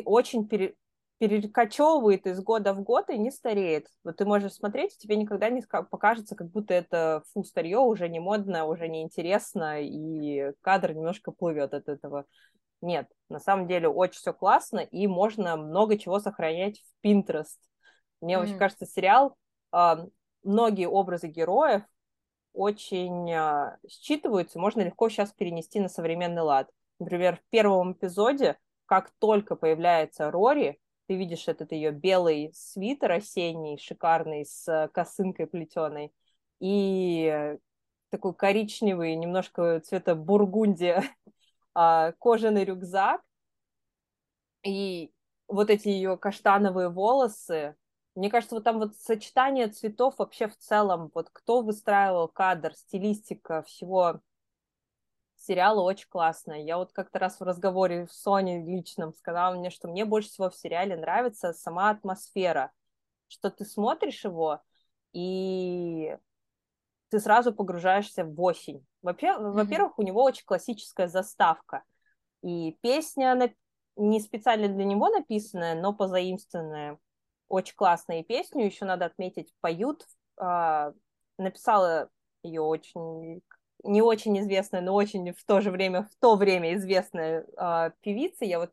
очень 0.05 0.47
пере, 0.47 0.75
перекочевывает 1.17 2.25
из 2.25 2.41
года 2.41 2.73
в 2.73 2.81
год 2.81 3.09
и 3.09 3.17
не 3.17 3.29
стареет. 3.29 3.87
Вот 4.03 4.17
ты 4.17 4.25
можешь 4.25 4.53
смотреть, 4.53 4.97
тебе 4.97 5.15
никогда 5.15 5.49
не 5.49 5.61
покажется, 5.61 6.35
как 6.35 6.49
будто 6.49 6.73
это 6.73 7.23
фу, 7.31 7.43
старье, 7.43 7.77
уже 7.77 8.09
не 8.09 8.19
модно, 8.19 8.65
уже 8.65 8.87
не 8.87 9.03
интересно, 9.03 9.79
и 9.79 10.51
кадр 10.61 10.93
немножко 10.93 11.31
плывет 11.31 11.75
от 11.75 11.87
этого. 11.87 12.25
Нет, 12.81 13.07
на 13.29 13.39
самом 13.39 13.67
деле 13.67 13.87
очень 13.87 14.19
все 14.19 14.33
классно, 14.33 14.79
и 14.79 15.07
можно 15.07 15.55
много 15.55 15.97
чего 15.97 16.19
сохранять 16.19 16.81
в 16.81 17.05
Pinterest. 17.05 17.57
Мне 18.21 18.35
mm-hmm. 18.35 18.41
очень 18.41 18.57
кажется, 18.57 18.85
сериал, 18.85 19.35
э, 19.73 19.95
многие 20.43 20.87
образы 20.87 21.27
героев 21.27 21.83
очень 22.53 23.31
а, 23.31 23.77
считываются, 23.87 24.59
можно 24.59 24.81
легко 24.81 25.09
сейчас 25.09 25.31
перенести 25.31 25.79
на 25.79 25.87
современный 25.87 26.41
лад. 26.41 26.69
Например, 26.99 27.37
в 27.37 27.49
первом 27.49 27.93
эпизоде, 27.93 28.57
как 28.85 29.11
только 29.19 29.55
появляется 29.55 30.29
Рори, 30.29 30.79
ты 31.07 31.15
видишь 31.15 31.47
этот 31.47 31.71
ее 31.71 31.91
белый 31.91 32.51
свитер 32.53 33.11
осенний, 33.13 33.77
шикарный, 33.77 34.45
с 34.45 34.89
косынкой 34.93 35.47
плетеной, 35.47 36.13
и 36.59 37.57
такой 38.09 38.33
коричневый, 38.33 39.15
немножко 39.15 39.79
цвета 39.79 40.15
бургундия, 40.15 41.03
а, 41.73 42.13
кожаный 42.13 42.65
рюкзак, 42.65 43.21
и 44.63 45.11
вот 45.47 45.69
эти 45.69 45.89
ее 45.89 46.17
каштановые 46.17 46.89
волосы, 46.89 47.75
мне 48.15 48.29
кажется, 48.29 48.55
вот 48.55 48.63
там 48.63 48.79
вот 48.79 48.95
сочетание 48.95 49.67
цветов 49.67 50.15
вообще 50.17 50.47
в 50.47 50.57
целом, 50.57 51.11
вот 51.13 51.29
кто 51.31 51.61
выстраивал 51.61 52.27
кадр, 52.27 52.73
стилистика 52.73 53.63
всего 53.63 54.21
сериала 55.35 55.81
очень 55.81 56.07
классная. 56.07 56.59
Я 56.59 56.77
вот 56.77 56.93
как-то 56.93 57.19
раз 57.19 57.39
в 57.39 57.43
разговоре 57.43 58.07
с 58.07 58.21
Соней 58.21 58.63
личном 58.63 59.13
сказала 59.13 59.55
мне, 59.55 59.69
что 59.69 59.87
мне 59.87 60.05
больше 60.05 60.29
всего 60.29 60.49
в 60.49 60.55
сериале 60.55 60.95
нравится 60.95 61.53
сама 61.53 61.89
атмосфера, 61.89 62.71
что 63.27 63.49
ты 63.49 63.65
смотришь 63.65 64.23
его, 64.23 64.61
и 65.13 66.15
ты 67.09 67.19
сразу 67.19 67.53
погружаешься 67.53 68.23
в 68.23 68.39
осень. 68.41 68.85
Во-первых, 69.01 69.47
mm-hmm. 69.47 69.55
во-первых, 69.55 69.99
у 69.99 70.03
него 70.03 70.23
очень 70.23 70.45
классическая 70.45 71.07
заставка. 71.07 71.83
И 72.41 72.77
песня 72.81 73.33
она 73.33 73.49
не 73.95 74.19
специально 74.19 74.67
для 74.67 74.85
него 74.85 75.09
написанная, 75.09 75.79
но 75.79 75.93
позаимствованная 75.93 76.97
очень 77.47 77.75
классная 77.75 78.23
песню, 78.23 78.65
еще 78.65 78.85
надо 78.85 79.05
отметить, 79.05 79.53
поют. 79.59 80.07
А, 80.37 80.93
написала 81.37 82.09
ее 82.43 82.61
очень 82.61 83.41
не 83.83 84.01
очень 84.01 84.39
известная, 84.39 84.81
но 84.81 84.93
очень 84.93 85.33
в 85.33 85.43
то 85.43 85.59
же 85.61 85.71
время, 85.71 86.03
в 86.03 86.15
то 86.19 86.35
время 86.35 86.75
известная 86.75 87.45
а, 87.57 87.91
певица. 88.01 88.45
Я 88.45 88.59
вот 88.59 88.71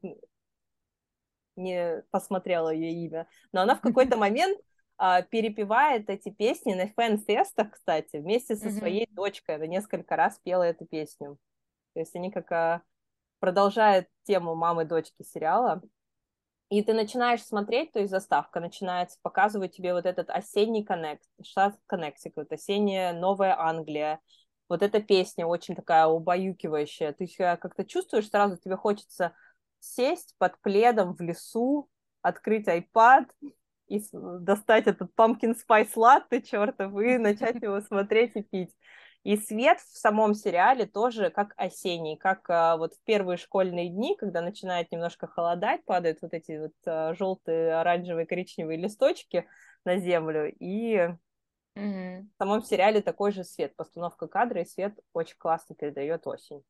не 1.57 2.03
посмотрела 2.11 2.71
ее 2.71 2.93
имя, 2.93 3.27
но 3.53 3.63
она 3.63 3.75
в 3.75 3.81
какой-то 3.81 4.17
момент 4.17 4.59
а, 4.99 5.23
перепевает 5.23 6.11
эти 6.11 6.28
песни 6.28 6.75
на 6.75 6.88
фэн-фестах, 6.88 7.71
кстати, 7.71 8.17
вместе 8.17 8.57
со 8.57 8.71
своей 8.71 9.07
дочкой. 9.12 9.55
Она 9.55 9.67
несколько 9.67 10.17
раз 10.17 10.40
пела 10.40 10.64
эту 10.64 10.87
песню. 10.87 11.38
То 11.95 12.00
есть 12.00 12.17
они 12.17 12.33
как 12.33 12.50
а, 12.50 12.83
продолжают 13.38 14.09
тему 14.25 14.57
мамы-дочки 14.57 15.23
сериала. 15.23 15.81
И 16.69 16.83
ты 16.83 16.93
начинаешь 16.93 17.43
смотреть, 17.43 17.93
то 17.93 18.00
есть 18.00 18.11
заставка 18.11 18.61
начинается 18.61 19.19
показывать 19.23 19.75
тебе 19.75 19.95
вот 19.95 20.05
этот 20.05 20.28
осенний 20.28 20.85
коннект, 20.85 21.23
штат 21.43 21.76
Коннектикут, 21.87 22.52
осенняя 22.52 23.12
Новая 23.12 23.59
Англия. 23.59 24.21
Вот 24.69 24.83
эта 24.83 25.00
песня 25.00 25.47
очень 25.47 25.75
такая 25.75 26.07
убаюкивающая. 26.07 27.12
Ты 27.12 27.26
себя 27.26 27.57
как-то 27.57 27.85
чувствуешь 27.85 28.28
сразу, 28.28 28.59
тебе 28.59 28.76
хочется 28.76 29.33
сесть 29.78 30.35
под 30.38 30.61
пледом 30.61 31.14
в 31.14 31.21
лесу, 31.21 31.88
открыть 32.21 32.67
iPad 32.67 33.26
и 33.88 34.02
достать 34.12 34.87
этот 34.87 35.11
pumpkin 35.16 35.57
spice 35.57 35.95
latte 35.97 36.42
чертов 36.42 36.92
и 37.00 37.18
начать 37.18 37.62
его 37.62 37.80
смотреть 37.80 38.37
и 38.37 38.42
пить. 38.42 38.75
И 39.25 39.37
свет 39.37 39.80
в 39.80 39.99
самом 39.99 40.35
сериале 40.35 40.87
тоже 40.87 41.30
как 41.30 41.52
осенний, 41.57 42.16
как 42.16 42.49
а, 42.49 42.76
вот 42.76 42.95
в 42.95 43.02
первые 43.04 43.37
школьные 43.37 43.88
дни, 43.88 44.16
когда 44.16 44.40
начинает 44.40 44.90
немножко 44.92 45.26
холодать, 45.26 45.85
падают 45.85 46.18
вот 46.23 46.33
эти 46.33 46.59
вот 46.59 46.73
а, 46.87 47.14
желтые, 47.14 47.75
оранжевые, 47.75 48.26
коричневые 48.26 48.78
листочки 48.78 49.47
на 49.85 49.99
землю, 49.99 50.54
и 50.59 51.11
mm-hmm. 51.77 52.22
в 52.22 52.37
самом 52.38 52.62
сериале 52.62 53.03
такой 53.03 53.33
же 53.33 53.44
свет, 53.44 53.74
постановка 53.77 54.29
кадра 54.29 54.62
и 54.62 54.64
свет 54.64 54.98
очень 55.12 55.37
классно 55.37 55.74
передает 55.74 56.27
осень. 56.27 56.62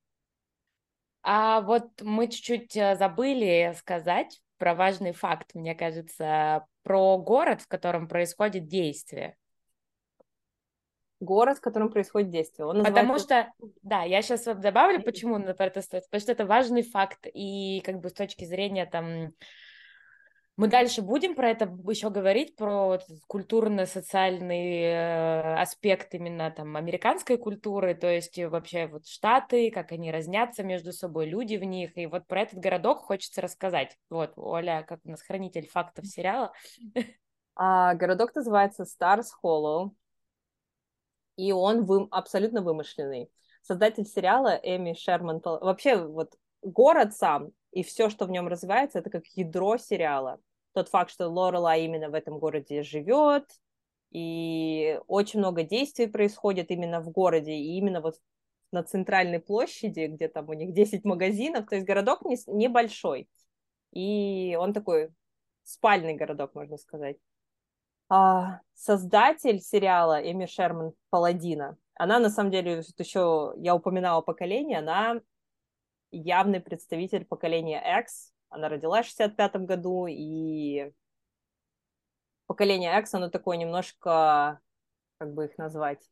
А 1.23 1.61
вот 1.61 2.01
мы 2.01 2.29
чуть-чуть 2.29 2.77
э, 2.77 2.97
забыли 2.97 3.75
сказать 3.77 4.41
про 4.59 4.75
важный 4.75 5.13
факт, 5.13 5.55
мне 5.55 5.75
кажется, 5.75 6.67
про 6.83 7.19
город, 7.19 7.63
в 7.63 7.69
котором 7.69 8.09
происходит 8.09 8.67
действие. 8.67 9.37
Город, 11.21 11.59
в 11.59 11.61
котором 11.61 11.91
происходит 11.91 12.31
действие. 12.31 12.67
Он 12.67 12.79
называется... 12.79 13.01
Потому 13.01 13.19
что, 13.19 13.53
да, 13.83 14.03
я 14.03 14.23
сейчас 14.23 14.47
вот 14.47 14.61
добавлю, 14.61 15.03
почему 15.03 15.39
на 15.39 15.51
это 15.51 15.83
стоит, 15.83 16.05
потому 16.05 16.21
что 16.21 16.33
это 16.33 16.47
важный 16.47 16.83
факт, 16.83 17.27
и 17.33 17.81
как 17.85 18.01
бы 18.01 18.09
с 18.09 18.13
точки 18.13 18.45
зрения 18.45 18.87
там 18.87 19.33
мы 20.59 20.67
дальше 20.67 21.03
будем 21.03 21.37
про 21.37 21.51
это 21.51 21.67
еще 21.89 22.11
говорить, 22.11 22.57
про 22.57 22.99
культурно-социальный 23.29 24.83
э, 24.83 25.55
аспект 25.55 26.13
именно 26.15 26.51
там 26.51 26.77
американской 26.77 27.39
культуры, 27.39 27.95
то 27.95 28.11
есть 28.11 28.37
вообще 28.39 28.89
вот 28.89 29.07
штаты, 29.07 29.71
как 29.71 29.93
они 29.93 30.11
разнятся 30.11 30.65
между 30.65 30.93
собой, 30.93 31.27
люди 31.27 31.55
в 31.55 31.63
них, 31.63 31.97
и 31.97 32.07
вот 32.07 32.27
про 32.27 32.43
этот 32.43 32.59
городок 32.59 33.03
хочется 33.03 33.41
рассказать. 33.41 33.97
Вот, 34.11 34.33
Оля, 34.35 34.85
как 34.87 34.99
у 35.05 35.11
нас 35.11 35.23
хранитель 35.23 35.69
фактов 35.69 36.07
сериала. 36.07 36.53
А, 37.61 37.95
городок 37.95 38.35
называется 38.35 38.85
Stars 38.85 39.29
Hollow 39.43 39.91
и 41.37 41.53
он 41.53 41.85
вы, 41.85 42.09
абсолютно 42.11 42.63
вымышленный. 42.63 43.31
Создатель 43.63 44.05
сериала 44.05 44.59
Эми 44.63 44.95
Шерман, 44.95 45.41
вообще 45.45 45.97
вот 45.97 46.35
город 46.63 47.15
сам 47.15 47.53
и 47.71 47.83
все, 47.83 48.11
что 48.11 48.27
в 48.27 48.31
нем 48.31 48.49
развивается, 48.49 48.99
это 48.99 49.09
как 49.09 49.25
ядро 49.35 49.77
сериала. 49.79 50.41
Тот 50.79 50.91
факт, 50.91 51.11
что 51.11 51.29
Лорела 51.29 51.77
именно 51.77 52.09
в 52.09 52.15
этом 52.15 52.39
городе 52.39 52.85
живет, 52.85 53.51
и 54.13 55.01
очень 55.09 55.41
много 55.41 55.65
действий 55.65 56.07
происходит 56.07 56.71
именно 56.71 57.01
в 57.01 57.11
городе, 57.11 57.53
и 57.53 57.77
именно 57.79 58.01
вот 58.01 58.15
на 58.71 58.85
центральной 58.85 59.41
площади, 59.41 60.07
где 60.07 60.29
там 60.29 60.49
у 60.49 60.53
них 60.53 60.73
10 60.73 61.05
магазинов, 61.05 61.67
то 61.69 61.75
есть 61.75 61.85
городок 61.85 62.25
не, 62.25 62.37
небольшой. 62.47 63.29
И 63.91 64.57
он 64.61 64.73
такой 64.73 65.11
спальный 65.65 66.15
городок, 66.15 66.55
можно 66.55 66.77
сказать 66.77 67.17
а, 68.09 68.61
создатель 68.75 69.61
сериала 69.61 70.21
Эми 70.23 70.47
Шерман 70.47 70.93
Паладина. 71.11 71.77
Она, 71.97 72.21
на 72.21 72.31
самом 72.31 72.53
деле, 72.53 72.85
еще, 72.99 73.53
я 73.57 73.75
упоминала 73.75 74.21
поколение, 74.21 74.79
она 74.79 75.21
явный 76.13 76.61
представитель 76.61 77.25
поколения 77.25 77.83
X. 78.01 78.33
Она 78.51 78.69
родилась 78.69 79.07
в 79.07 79.11
65 79.11 79.57
году, 79.57 80.07
и 80.07 80.93
поколение 82.47 82.99
X, 82.99 83.15
оно 83.15 83.29
такое 83.29 83.57
немножко, 83.57 84.61
как 85.19 85.35
бы 85.35 85.47
их 85.47 85.59
назвать, 85.59 86.09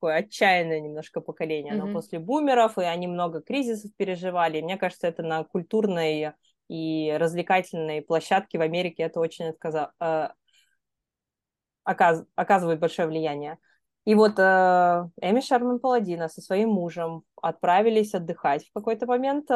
такое 0.00 0.16
отчаянное 0.16 0.80
немножко 0.80 1.20
поколение. 1.20 1.74
Оно 1.74 1.88
mm-hmm. 1.88 1.92
после 1.92 2.18
бумеров, 2.18 2.78
и 2.78 2.82
они 2.82 3.06
много 3.06 3.42
кризисов 3.42 3.94
переживали. 3.96 4.62
мне 4.62 4.78
кажется, 4.78 5.06
это 5.06 5.22
на 5.22 5.44
культурной 5.44 6.32
и 6.68 7.16
развлекательные 7.18 8.00
площадки 8.00 8.56
в 8.56 8.62
Америке 8.62 9.02
это 9.02 9.20
очень 9.20 9.48
отказа... 9.48 9.92
Э, 10.00 10.28
оказ... 11.84 12.24
оказывает 12.34 12.80
большое 12.80 13.08
влияние. 13.08 13.58
И 14.06 14.14
вот 14.14 14.38
э, 14.38 14.42
Эми 15.20 15.40
Шерман 15.40 15.78
Паладина 15.78 16.28
со 16.28 16.40
своим 16.40 16.70
мужем 16.70 17.22
отправились 17.40 18.14
отдыхать 18.14 18.66
в 18.66 18.72
какой-то 18.72 19.06
момент 19.06 19.50
э, 19.50 19.54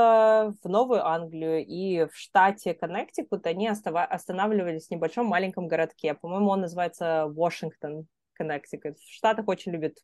в 0.62 0.68
Новую 0.68 1.04
Англию, 1.07 1.64
и 1.64 2.04
в 2.04 2.14
штате 2.14 2.74
Коннектикут 2.74 3.46
они 3.46 3.68
остава... 3.68 4.04
останавливались 4.04 4.88
в 4.88 4.90
небольшом 4.90 5.26
маленьком 5.26 5.66
городке. 5.66 6.14
По-моему, 6.14 6.50
он 6.50 6.61
называется 6.61 7.26
Вашингтон, 7.28 8.07
Коннектикут. 8.35 8.98
В 8.98 9.12
Штатах 9.14 9.48
очень 9.48 9.72
любят 9.72 9.96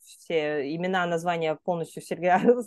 все 0.00 0.74
имена, 0.74 1.06
названия 1.06 1.58
полностью 1.64 2.02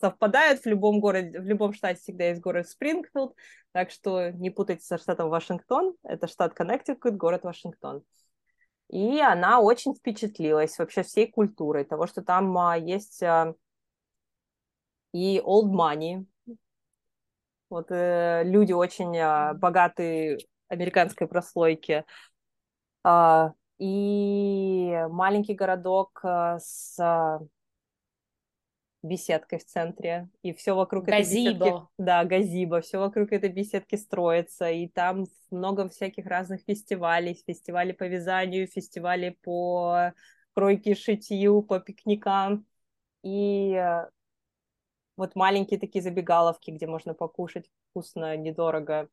совпадают 0.00 0.60
в 0.60 0.66
любом 0.66 1.00
городе, 1.00 1.38
в 1.38 1.44
любом 1.44 1.72
штате 1.72 2.00
всегда 2.00 2.28
есть 2.28 2.40
город 2.40 2.68
Спрингфилд, 2.68 3.34
так 3.72 3.90
что 3.90 4.30
не 4.30 4.50
путайте 4.50 4.84
со 4.84 4.98
штатом 4.98 5.28
Вашингтон, 5.28 5.94
это 6.02 6.28
штат 6.28 6.54
Коннектикут, 6.54 7.16
город 7.16 7.44
Вашингтон. 7.44 8.02
И 8.88 9.20
она 9.20 9.60
очень 9.60 9.94
впечатлилась 9.94 10.78
вообще 10.78 11.02
всей 11.02 11.30
культурой, 11.30 11.84
того, 11.84 12.06
что 12.06 12.22
там 12.22 12.56
а, 12.56 12.76
есть 12.76 13.22
а, 13.22 13.54
и 15.12 15.40
old 15.44 15.72
money, 15.72 16.24
вот 17.68 17.86
э, 17.90 18.42
люди 18.44 18.72
очень 18.72 19.16
а, 19.18 19.54
богатые 19.54 20.38
американской 20.68 21.26
прослойки, 21.26 22.04
и 23.78 25.06
маленький 25.10 25.54
городок 25.54 26.20
с 26.24 26.98
беседкой 29.02 29.58
в 29.58 29.64
центре, 29.64 30.28
и 30.42 30.52
все 30.52 30.74
вокруг 30.74 31.04
газибо. 31.04 31.50
этой 31.50 31.70
беседки... 31.70 31.88
Да, 31.98 32.24
газибо, 32.24 32.80
все 32.80 32.98
вокруг 32.98 33.32
этой 33.32 33.50
беседки 33.50 33.96
строится, 33.96 34.70
и 34.70 34.88
там 34.88 35.26
много 35.50 35.88
всяких 35.88 36.26
разных 36.26 36.62
фестивалей, 36.62 37.40
фестивали 37.46 37.92
по 37.92 38.04
вязанию, 38.04 38.66
фестивали 38.66 39.36
по 39.42 40.12
кройке, 40.54 40.94
шитью, 40.94 41.62
по 41.62 41.80
пикникам, 41.80 42.66
и 43.22 43.72
э, 43.72 44.08
вот 45.16 45.34
маленькие 45.34 45.80
такие 45.80 46.02
забегаловки, 46.02 46.70
где 46.70 46.86
можно 46.86 47.14
покушать 47.14 47.70
вкусно, 47.90 48.36
недорого. 48.36 49.08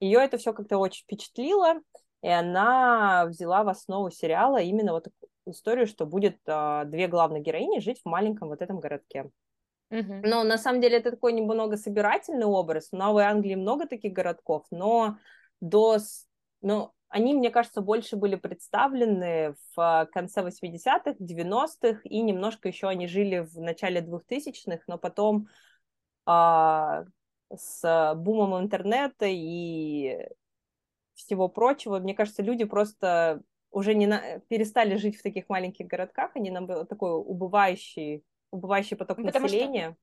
Ее 0.00 0.20
это 0.20 0.38
все 0.38 0.52
как-то 0.52 0.78
очень 0.78 1.02
впечатлило, 1.02 1.74
и 2.22 2.28
она 2.28 3.26
взяла 3.26 3.64
в 3.64 3.68
основу 3.68 4.10
сериала 4.10 4.58
именно 4.58 4.92
вот 4.92 5.08
историю, 5.50 5.86
что 5.86 6.06
будет 6.06 6.38
э, 6.46 6.82
две 6.86 7.08
главные 7.08 7.42
героини 7.42 7.80
жить 7.80 8.00
в 8.02 8.08
маленьком 8.08 8.48
вот 8.48 8.62
этом 8.62 8.80
городке. 8.80 9.30
Mm-hmm. 9.90 10.20
Но 10.24 10.44
на 10.44 10.58
самом 10.58 10.80
деле 10.80 10.98
это 10.98 11.10
такой 11.10 11.32
немного 11.32 11.76
собирательный 11.76 12.46
образ. 12.46 12.88
В 12.90 12.96
Новой 12.96 13.24
Англии 13.24 13.54
много 13.54 13.86
таких 13.86 14.12
городков, 14.12 14.66
но 14.70 15.18
до... 15.60 15.98
Ну, 16.60 16.92
они, 17.08 17.32
мне 17.34 17.50
кажется, 17.50 17.80
больше 17.80 18.16
были 18.16 18.36
представлены 18.36 19.54
в 19.74 20.08
конце 20.12 20.42
80-х, 20.42 21.14
90-х, 21.18 22.00
и 22.04 22.20
немножко 22.20 22.68
еще 22.68 22.88
они 22.88 23.06
жили 23.06 23.38
в 23.38 23.58
начале 23.60 24.02
2000-х, 24.02 24.82
но 24.86 24.98
потом 24.98 25.48
а, 26.26 27.04
с 27.56 28.14
бумом 28.16 28.62
интернета 28.62 29.24
и 29.26 30.28
всего 31.14 31.48
прочего, 31.48 31.98
мне 31.98 32.14
кажется, 32.14 32.42
люди 32.42 32.64
просто 32.64 33.42
уже 33.70 33.94
не 33.94 34.06
на... 34.06 34.40
перестали 34.48 34.96
жить 34.96 35.16
в 35.16 35.22
таких 35.22 35.48
маленьких 35.48 35.86
городках, 35.86 36.32
они 36.34 36.50
нам 36.50 36.66
такой 36.86 37.12
убывающий, 37.12 38.24
убывающий 38.50 38.96
поток 38.96 39.16
Потому 39.16 39.44
населения. 39.44 39.90
Что 39.90 39.96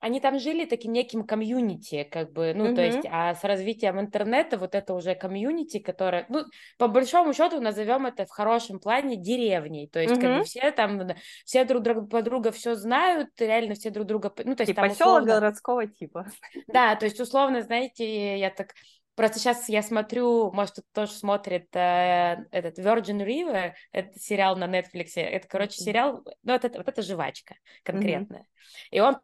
они 0.00 0.20
там 0.20 0.38
жили 0.38 0.64
таким 0.64 0.92
неким 0.92 1.26
комьюнити, 1.26 2.04
как 2.04 2.32
бы, 2.32 2.52
ну, 2.54 2.66
mm-hmm. 2.66 2.74
то 2.74 2.82
есть, 2.82 3.08
а 3.10 3.34
с 3.34 3.42
развитием 3.42 3.98
интернета 3.98 4.56
вот 4.56 4.74
это 4.74 4.94
уже 4.94 5.14
комьюнити, 5.14 5.80
которое, 5.80 6.24
ну, 6.28 6.44
по 6.78 6.86
большому 6.86 7.32
счету 7.32 7.60
назовем 7.60 8.06
это 8.06 8.24
в 8.24 8.30
хорошем 8.30 8.78
плане 8.78 9.16
деревней, 9.16 9.88
то 9.88 9.98
есть, 9.98 10.14
mm-hmm. 10.14 10.20
как 10.20 10.38
бы 10.38 10.44
все 10.44 10.70
там, 10.70 11.00
все 11.44 11.64
друг 11.64 11.82
друга 11.82 12.22
друга 12.22 12.52
все 12.52 12.76
знают, 12.76 13.30
реально 13.40 13.74
все 13.74 13.90
друг 13.90 14.06
друга, 14.06 14.32
ну, 14.44 14.54
то 14.54 14.62
есть, 14.62 14.74
там 14.74 14.88
поселок 14.88 15.22
условно... 15.22 15.40
городского 15.40 15.86
типа. 15.86 16.26
Да, 16.68 16.94
то 16.94 17.04
есть, 17.06 17.18
условно, 17.18 17.62
знаете, 17.62 18.38
я 18.38 18.50
так 18.50 18.74
Просто 19.18 19.40
сейчас 19.40 19.68
я 19.68 19.82
смотрю, 19.82 20.52
может, 20.52 20.74
кто-то 20.74 20.86
тоже 20.92 21.10
смотрит 21.10 21.66
э, 21.74 22.36
этот 22.52 22.78
Virgin 22.78 23.26
River, 23.26 23.72
это 23.90 24.16
сериал 24.16 24.54
на 24.54 24.66
Netflix. 24.66 25.16
Это, 25.16 25.48
короче, 25.48 25.82
сериал, 25.82 26.22
ну, 26.44 26.52
вот 26.52 26.64
это, 26.64 26.78
вот 26.78 26.86
это 26.86 27.02
жвачка 27.02 27.56
конкретная. 27.82 28.42
Mm-hmm. 28.42 28.88
И 28.92 29.00
он 29.00 29.18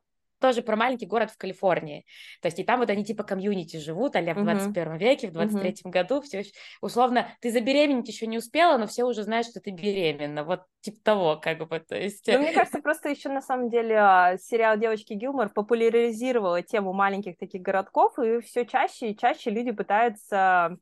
тоже 0.45 0.61
про 0.61 0.77
маленький 0.77 1.07
город 1.07 1.31
в 1.31 1.39
Калифорнии. 1.39 2.05
То 2.43 2.49
есть 2.49 2.59
и 2.59 2.65
там 2.65 2.81
вот 2.81 2.91
они 2.91 3.03
типа 3.03 3.25
комьюнити 3.25 3.79
живут, 3.79 4.15
а 4.15 4.21
в 4.21 4.45
21 4.45 4.97
веке, 4.99 5.29
в 5.29 5.33
23 5.33 5.71
uh-huh. 5.71 5.91
году, 5.91 6.21
все 6.21 6.43
условно, 6.83 7.29
ты 7.41 7.51
забеременеть 7.51 8.09
еще 8.09 8.27
не 8.27 8.37
успела, 8.37 8.77
но 8.77 8.87
все 8.87 9.05
уже 9.05 9.23
знают, 9.23 9.47
что 9.47 9.61
ты 9.61 9.71
беременна. 9.71 10.45
Вот 10.45 10.65
типа 10.83 10.99
того, 11.03 11.37
как 11.43 11.67
бы, 11.67 11.81
то 11.81 11.97
есть... 11.97 12.27
Ну, 12.27 12.41
мне 12.41 12.53
кажется, 12.53 12.81
просто 12.81 13.09
еще 13.09 13.31
на 13.31 13.41
самом 13.41 13.71
деле 13.71 13.97
а, 13.97 14.37
сериал 14.37 14.77
«Девочки 14.77 15.15
Гилмор» 15.15 15.49
популяризировала 15.49 16.61
тему 16.61 16.93
маленьких 16.93 17.39
таких 17.39 17.63
городков, 17.63 18.19
и 18.19 18.41
все 18.41 18.67
чаще 18.67 19.13
и 19.13 19.17
чаще 19.17 19.49
люди 19.49 19.71
пытаются 19.71 20.77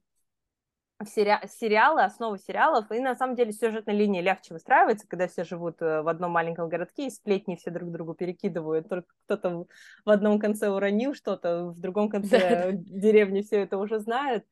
сери... 1.06 1.38
сериалы, 1.48 2.02
основы 2.02 2.38
сериалов, 2.38 2.90
и 2.90 3.00
на 3.00 3.14
самом 3.14 3.36
деле 3.36 3.52
сюжетная 3.52 3.94
линия 3.94 4.20
легче 4.20 4.54
выстраивается, 4.54 5.06
когда 5.06 5.28
все 5.28 5.44
живут 5.44 5.80
э, 5.82 6.02
в 6.02 6.08
одном 6.08 6.32
маленьком 6.32 6.68
городке, 6.68 7.06
и 7.06 7.10
сплетни 7.10 7.56
все 7.56 7.70
друг 7.70 7.90
другу 7.90 8.14
перекидывают, 8.14 8.88
только 8.88 9.08
кто-то 9.24 9.66
в 10.04 10.10
одном 10.10 10.38
конце 10.38 10.68
уронил 10.70 11.14
что-то, 11.14 11.66
в 11.66 11.80
другом 11.80 12.08
конце 12.08 12.72
деревни 12.74 13.42
все 13.42 13.62
это 13.62 13.78
уже 13.78 13.98
знают. 14.00 14.44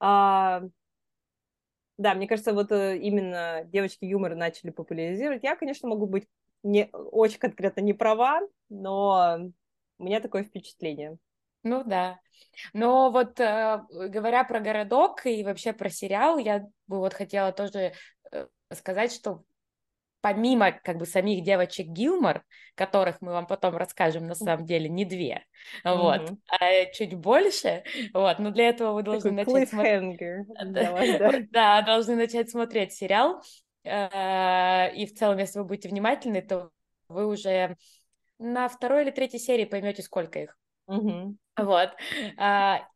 А... 0.00 0.62
Да, 1.98 2.14
мне 2.14 2.28
кажется, 2.28 2.52
вот 2.52 2.72
э, 2.72 2.98
именно 2.98 3.62
девочки 3.64 4.04
юмор 4.04 4.34
начали 4.34 4.70
популяризировать. 4.70 5.42
Я, 5.42 5.56
конечно, 5.56 5.88
могу 5.88 6.06
быть 6.06 6.28
не 6.62 6.90
очень 6.92 7.38
конкретно 7.38 7.80
не 7.80 7.94
права, 7.94 8.40
но 8.68 9.38
у 9.98 10.04
меня 10.04 10.20
такое 10.20 10.44
впечатление. 10.44 11.16
Ну 11.66 11.82
да. 11.84 12.20
Но 12.72 13.10
вот 13.10 13.40
э, 13.40 13.80
говоря 13.90 14.44
про 14.44 14.60
городок 14.60 15.26
и 15.26 15.42
вообще 15.42 15.72
про 15.72 15.90
сериал, 15.90 16.38
я 16.38 16.60
бы 16.86 16.98
вот 16.98 17.12
хотела 17.12 17.50
тоже 17.50 17.92
э, 18.30 18.46
сказать, 18.72 19.12
что 19.12 19.42
помимо 20.20 20.70
как 20.70 20.96
бы 20.96 21.06
самих 21.06 21.42
девочек 21.42 21.88
Гилмор, 21.88 22.44
которых 22.76 23.20
мы 23.20 23.32
вам 23.32 23.48
потом 23.48 23.76
расскажем 23.76 24.28
на 24.28 24.36
самом 24.36 24.64
деле 24.64 24.88
не 24.88 25.04
две, 25.04 25.44
mm-hmm. 25.84 25.96
вот, 25.96 26.38
а 26.48 26.84
чуть 26.92 27.14
больше, 27.14 27.82
вот, 28.14 28.38
но 28.38 28.52
для 28.52 28.68
этого 28.68 28.92
вы 28.92 29.02
должны 29.02 29.36
Такой 29.36 29.62
начать 29.62 29.70
смотреть. 29.70 31.48
Да, 31.50 31.82
должны 31.82 32.14
начать 32.14 32.48
смотреть 32.48 32.92
сериал, 32.92 33.42
э, 33.82 34.94
и 34.94 35.04
в 35.06 35.14
целом, 35.14 35.38
если 35.38 35.58
вы 35.58 35.64
будете 35.64 35.88
внимательны, 35.88 36.42
то 36.42 36.70
вы 37.08 37.26
уже 37.26 37.76
на 38.38 38.68
второй 38.68 39.02
или 39.02 39.10
третьей 39.10 39.40
серии 39.40 39.64
поймете, 39.64 40.02
сколько 40.02 40.38
их. 40.38 40.56
Угу. 40.86 41.36
Вот. 41.58 41.90
А, 42.36 42.86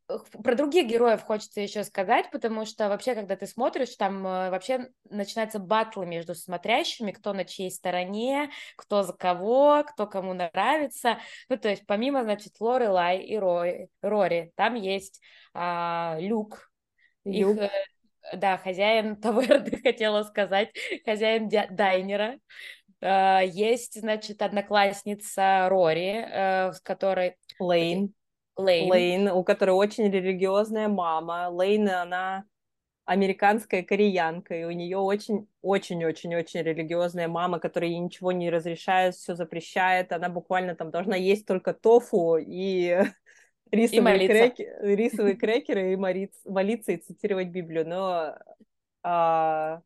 про 0.42 0.54
других 0.54 0.86
героев 0.86 1.22
хочется 1.22 1.60
еще 1.60 1.82
сказать, 1.82 2.30
потому 2.30 2.66
что 2.66 2.88
вообще, 2.88 3.14
когда 3.14 3.34
ты 3.36 3.46
смотришь, 3.46 3.96
там 3.96 4.26
э, 4.26 4.50
вообще 4.50 4.90
начинаются 5.08 5.58
батлы 5.58 6.04
между 6.04 6.34
смотрящими, 6.34 7.12
кто 7.12 7.32
на 7.32 7.44
чьей 7.44 7.70
стороне, 7.70 8.50
кто 8.76 9.02
за 9.02 9.14
кого, 9.14 9.84
кто 9.84 10.06
кому 10.06 10.34
нравится. 10.34 11.18
Ну, 11.48 11.56
то 11.56 11.70
есть 11.70 11.86
помимо, 11.86 12.22
значит, 12.22 12.60
Лоры 12.60 12.90
Лай 12.90 13.20
и 13.22 13.36
Рори, 13.38 13.88
Рори 14.02 14.52
там 14.56 14.74
есть 14.74 15.20
а, 15.54 16.16
Люк, 16.20 16.70
Люк. 17.24 17.56
их, 17.56 17.62
э, 17.62 18.36
да, 18.36 18.58
хозяин 18.58 19.16
таверны, 19.20 19.80
хотела 19.82 20.22
сказать, 20.24 20.70
хозяин 21.04 21.48
дайнера. 21.48 22.38
Uh, 23.02 23.46
есть, 23.46 23.98
значит, 23.98 24.42
одноклассница 24.42 25.68
Рори, 25.70 26.22
uh, 26.22 26.72
с 26.74 26.80
которой... 26.82 27.36
Лейн. 27.60 28.14
Лейн. 28.56 28.90
Лейн, 28.90 29.28
у 29.28 29.44
которой 29.44 29.70
очень 29.70 30.10
религиозная 30.10 30.88
мама. 30.88 31.48
Лейн, 31.50 31.88
она 31.88 32.44
американская 33.04 33.82
кореянка, 33.82 34.54
и 34.54 34.64
у 34.64 34.70
нее 34.70 34.98
очень-очень-очень-очень 34.98 36.62
религиозная 36.62 37.26
мама, 37.26 37.58
которая 37.58 37.90
ей 37.90 37.98
ничего 37.98 38.30
не 38.30 38.50
разрешает, 38.50 39.16
все 39.16 39.34
запрещает. 39.34 40.12
Она 40.12 40.28
буквально 40.28 40.76
там 40.76 40.90
должна 40.90 41.16
есть 41.16 41.46
только 41.46 41.74
тофу 41.74 42.36
и 42.36 43.02
рисовые, 43.72 44.24
и 44.24 44.28
крекер, 44.28 44.84
рисовые 44.84 45.34
крекеры 45.36 45.92
и 45.92 45.96
молиться, 45.96 46.40
молиться 46.48 46.92
и 46.92 46.98
цитировать 46.98 47.48
Библию. 47.48 47.88
Но 47.88 48.36
а, 49.02 49.82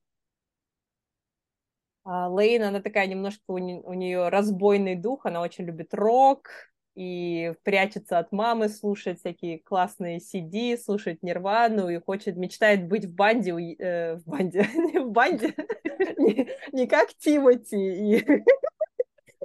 а 2.04 2.28
Лейн, 2.28 2.62
она 2.62 2.80
такая 2.80 3.06
немножко, 3.06 3.42
у, 3.46 3.58
не, 3.58 3.80
у 3.80 3.94
нее 3.94 4.28
разбойный 4.28 4.96
дух, 4.96 5.24
она 5.24 5.40
очень 5.40 5.64
любит 5.64 5.94
рок, 5.94 6.50
и 6.94 7.54
прячется 7.64 8.18
от 8.18 8.30
мамы, 8.30 8.68
слушает 8.68 9.18
всякие 9.18 9.58
классные 9.58 10.18
CD, 10.18 10.76
слушает 10.76 11.22
Нирвану 11.22 11.88
и 11.88 11.98
хочет, 11.98 12.36
мечтает 12.36 12.86
быть 12.86 13.04
в 13.04 13.14
банде, 13.14 13.52
э, 13.52 14.16
в 14.16 14.24
банде, 14.24 14.68
не 14.74 14.98
в 15.00 15.10
банде, 15.10 15.54
не, 16.18 16.48
не 16.72 16.86
как 16.86 17.14
Тимати 17.14 18.18
и... 18.18 18.44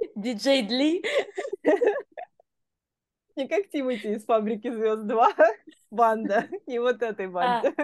Диджей 0.14 0.62
Дли. 0.62 1.04
Не 3.36 3.48
как 3.48 3.68
Тимати 3.70 4.14
из 4.14 4.24
«Фабрики 4.24 4.70
звезд 4.70 5.04
2», 5.04 5.26
банда, 5.90 6.48
не 6.66 6.78
вот 6.78 7.02
этой 7.02 7.26
а. 7.26 7.30
банды. 7.30 7.74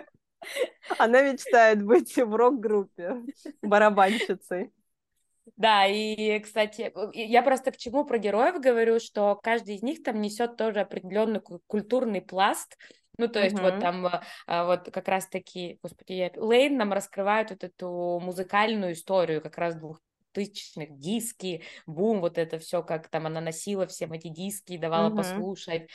Она 0.98 1.22
мечтает 1.22 1.82
быть 1.82 2.16
в 2.16 2.34
рок-группе 2.34 3.22
барабанщицей. 3.62 4.72
Да, 5.54 5.86
и, 5.86 6.40
кстати, 6.40 6.92
я 7.14 7.42
просто 7.42 7.70
к 7.70 7.76
чему 7.76 8.04
про 8.04 8.18
героев 8.18 8.60
говорю, 8.60 8.98
что 8.98 9.38
каждый 9.42 9.76
из 9.76 9.82
них 9.82 10.02
там 10.02 10.20
несет 10.20 10.56
тоже 10.56 10.80
определенный 10.80 11.40
культурный 11.66 12.20
пласт, 12.20 12.76
ну, 13.18 13.28
то 13.28 13.42
есть 13.42 13.56
uh-huh. 13.56 13.70
вот 13.70 13.80
там 13.80 14.06
а, 14.46 14.64
вот 14.66 14.90
как 14.92 15.08
раз-таки, 15.08 15.78
господи, 15.82 16.12
я... 16.12 16.30
Лейн 16.36 16.76
нам 16.76 16.92
раскрывает 16.92 17.50
вот 17.50 17.64
эту 17.64 18.20
музыкальную 18.22 18.92
историю 18.92 19.40
как 19.40 19.56
раз 19.56 19.76
двух 19.76 20.00
тысячных 20.32 20.98
диски, 20.98 21.62
бум, 21.86 22.20
вот 22.20 22.36
это 22.36 22.58
все, 22.58 22.82
как 22.82 23.08
там 23.08 23.26
она 23.26 23.40
носила 23.40 23.86
всем 23.86 24.12
эти 24.12 24.28
диски, 24.28 24.76
давала 24.76 25.10
uh-huh. 25.10 25.16
послушать. 25.16 25.88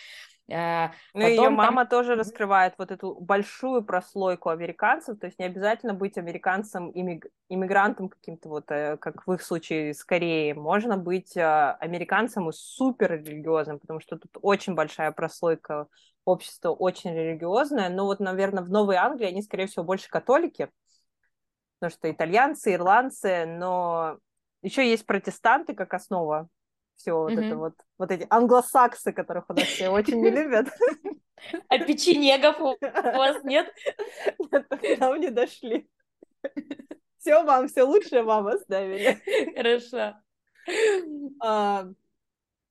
А, 0.52 0.92
ну, 1.14 1.28
ее 1.28 1.50
мама 1.50 1.86
там... 1.86 1.88
тоже 1.88 2.16
раскрывает 2.16 2.74
вот 2.78 2.92
эту 2.92 3.16
большую 3.16 3.84
прослойку 3.84 4.50
американцев, 4.50 5.20
то 5.20 5.28
есть 5.28 5.40
не 5.40 5.46
обязательно 5.46 5.94
быть 5.94 6.18
американцем, 6.18 6.92
иммиг... 6.94 7.28
иммигрантом 7.50 8.10
каким-то 8.10 8.50
вот, 8.50 8.70
э, 8.72 8.98
как 8.98 9.26
в 9.26 9.34
их 9.34 9.42
случае 9.42 9.94
с 9.94 10.04
Кореей, 10.04 10.54
можно 10.54 10.98
быть 10.98 11.36
а, 11.38 11.74
американцем 11.74 12.50
и 12.50 12.54
супер 12.54 13.14
религиозным, 13.14 13.80
потому 13.80 14.00
что 14.00 14.18
тут 14.18 14.38
очень 14.42 14.76
большая 14.76 15.12
прослойка 15.12 15.88
общества, 16.26 16.70
очень 16.70 17.14
религиозная, 17.14 17.90
но 17.90 18.06
вот, 18.06 18.20
наверное, 18.20 18.64
в 18.64 18.70
Новой 18.70 18.98
Англии 18.98 19.28
они, 19.28 19.42
скорее 19.42 19.68
всего, 19.68 19.84
больше 19.84 20.10
католики, 20.10 20.70
потому 21.80 21.98
что 21.98 22.12
итальянцы, 22.12 22.74
ирландцы, 22.74 23.46
но 23.46 24.18
еще 24.62 24.88
есть 24.88 25.06
протестанты 25.06 25.74
как 25.74 25.94
основа 25.94 26.48
все 27.02 27.14
вот 27.14 27.32
mm-hmm. 27.32 27.46
это 27.46 27.58
вот, 27.58 27.74
вот 27.98 28.12
эти 28.12 28.28
англосаксы, 28.30 29.12
которых 29.12 29.50
у 29.50 29.54
нас 29.54 29.64
все 29.64 29.90
очень 29.90 30.22
не 30.22 30.30
любят. 30.30 30.68
А 31.70 31.80
печенегов 31.80 32.60
у 32.60 32.78
вас 33.18 33.44
нет? 33.44 33.68
Нам 35.00 35.20
не 35.20 35.32
дошли. 35.32 35.90
Все 37.18 37.44
вам, 37.44 37.68
все 37.68 37.82
лучшее 37.82 38.22
вам 38.22 38.46
оставили. 38.46 39.20
Хорошо. 39.56 40.18
А, 41.42 41.88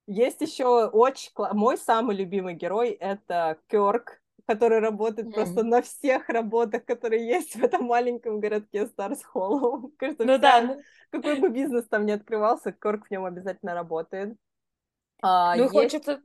есть 0.06 0.40
еще 0.40 0.86
очень... 0.86 1.32
Мой 1.36 1.78
самый 1.78 2.14
любимый 2.14 2.54
герой— 2.54 2.90
это 3.00 3.58
Кёрк, 3.66 4.22
который 4.50 4.80
работает 4.80 5.28
mm. 5.28 5.32
просто 5.32 5.62
на 5.62 5.80
всех 5.80 6.28
работах, 6.28 6.84
которые 6.84 7.24
есть 7.24 7.54
в 7.54 7.62
этом 7.62 7.84
маленьком 7.84 8.40
городке 8.40 8.86
Старс 8.86 9.22
Холлоу. 9.22 9.92
Кажется, 9.96 10.24
ну, 10.24 10.32
вся, 10.32 10.38
да. 10.38 10.60
Ну. 10.62 10.80
какой 11.10 11.38
бы 11.38 11.50
бизнес 11.50 11.86
там 11.86 12.04
ни 12.04 12.10
открывался, 12.10 12.72
Корк 12.72 13.06
в 13.06 13.10
нем 13.12 13.26
обязательно 13.26 13.74
работает. 13.74 14.36
А, 15.22 15.54
ну, 15.54 15.64
есть... 15.64 15.72
хочется 15.72 16.20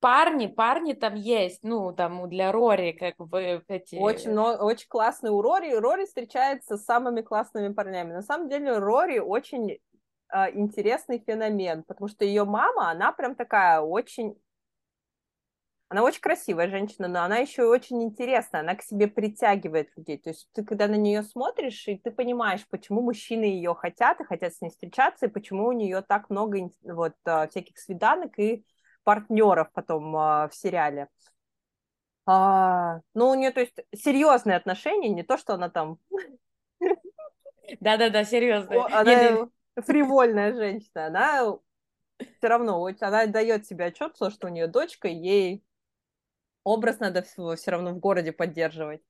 парни, 0.00 0.46
парни 0.46 0.92
там 0.92 1.14
есть, 1.14 1.60
ну, 1.62 1.94
там 1.94 2.28
для 2.28 2.52
Рори, 2.52 2.92
как 2.92 3.16
бы 3.16 3.62
эти... 3.68 3.96
Очень, 3.96 4.32
но, 4.32 4.56
очень 4.56 4.88
классный 4.88 5.30
у 5.30 5.40
Рори. 5.40 5.72
Рори 5.72 6.04
встречается 6.04 6.76
с 6.76 6.84
самыми 6.84 7.22
классными 7.22 7.72
парнями. 7.72 8.12
На 8.12 8.20
самом 8.20 8.50
деле 8.50 8.76
Рори 8.76 9.20
очень 9.20 9.70
э, 9.70 9.78
интересный 10.52 11.24
феномен, 11.26 11.82
потому 11.84 12.08
что 12.08 12.26
ее 12.26 12.44
мама, 12.44 12.90
она 12.90 13.12
прям 13.12 13.34
такая 13.34 13.80
очень 13.80 14.36
она 15.88 16.02
очень 16.02 16.20
красивая 16.20 16.68
женщина, 16.68 17.08
но 17.08 17.22
она 17.22 17.36
еще 17.38 17.62
и 17.62 17.66
очень 17.66 18.02
интересная, 18.02 18.62
она 18.62 18.74
к 18.74 18.82
себе 18.82 19.06
притягивает 19.06 19.90
людей. 19.96 20.18
То 20.18 20.30
есть 20.30 20.48
ты 20.52 20.64
когда 20.64 20.88
на 20.88 20.96
нее 20.96 21.22
смотришь, 21.22 21.86
и 21.86 21.98
ты 21.98 22.10
понимаешь, 22.10 22.66
почему 22.68 23.02
мужчины 23.02 23.44
ее 23.44 23.74
хотят 23.74 24.20
и 24.20 24.24
хотят 24.24 24.54
с 24.54 24.60
ней 24.60 24.70
встречаться, 24.70 25.26
и 25.26 25.30
почему 25.30 25.68
у 25.68 25.72
нее 25.72 26.02
так 26.02 26.30
много 26.30 26.70
вот 26.82 27.14
а, 27.24 27.46
всяких 27.48 27.78
свиданок 27.78 28.38
и 28.38 28.64
партнеров 29.04 29.68
потом 29.72 30.16
а, 30.16 30.48
в 30.48 30.54
сериале. 30.54 31.08
А, 32.26 33.00
ну, 33.12 33.28
у 33.28 33.34
нее, 33.34 33.50
то 33.50 33.60
есть, 33.60 33.76
серьезные 33.94 34.56
отношения, 34.56 35.10
не 35.10 35.22
то, 35.22 35.36
что 35.36 35.54
она 35.54 35.68
там... 35.68 35.98
Да-да-да, 37.80 38.24
серьезно. 38.24 38.86
Она 38.86 39.48
фривольная 39.76 40.54
женщина, 40.54 41.06
она 41.06 41.58
все 42.18 42.48
равно, 42.48 42.88
она 43.00 43.26
дает 43.26 43.66
себе 43.66 43.86
отчет, 43.86 44.16
что 44.16 44.46
у 44.46 44.48
нее 44.48 44.66
дочка, 44.66 45.08
ей 45.08 45.62
образ 46.64 46.98
надо 46.98 47.22
все 47.22 47.70
равно 47.70 47.92
в 47.92 47.98
городе 47.98 48.32
поддерживать. 48.32 49.02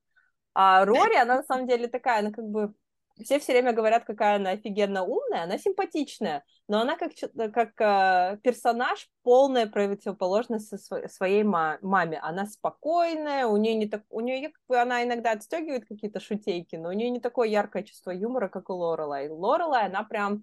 А 0.54 0.84
Рори, 0.84 1.16
она 1.16 1.36
на 1.36 1.42
самом 1.42 1.66
деле 1.66 1.88
такая, 1.88 2.20
она 2.20 2.30
как 2.30 2.44
бы... 2.44 2.74
Все 3.22 3.38
все 3.38 3.52
время 3.52 3.72
говорят, 3.72 4.04
какая 4.04 4.36
она 4.36 4.50
офигенно 4.50 5.04
умная, 5.04 5.44
она 5.44 5.56
симпатичная, 5.56 6.44
но 6.66 6.80
она 6.80 6.96
как, 6.96 7.12
как 7.52 7.80
э, 7.80 8.38
персонаж 8.42 9.08
полная 9.22 9.68
противоположность 9.68 10.74
своей 11.12 11.44
маме. 11.44 12.18
Она 12.20 12.44
спокойная, 12.46 13.46
у 13.46 13.56
нее 13.56 13.76
не 13.76 13.86
так, 13.86 14.02
у 14.10 14.18
нее 14.18 14.52
она 14.66 15.04
иногда 15.04 15.30
отстегивает 15.30 15.86
какие-то 15.86 16.18
шутейки, 16.18 16.74
но 16.74 16.88
у 16.88 16.92
нее 16.92 17.08
не 17.08 17.20
такое 17.20 17.48
яркое 17.48 17.84
чувство 17.84 18.10
юмора, 18.10 18.48
как 18.48 18.68
у 18.68 18.74
Лорелай. 18.74 19.28
Лорелай, 19.28 19.86
она 19.86 20.02
прям 20.02 20.42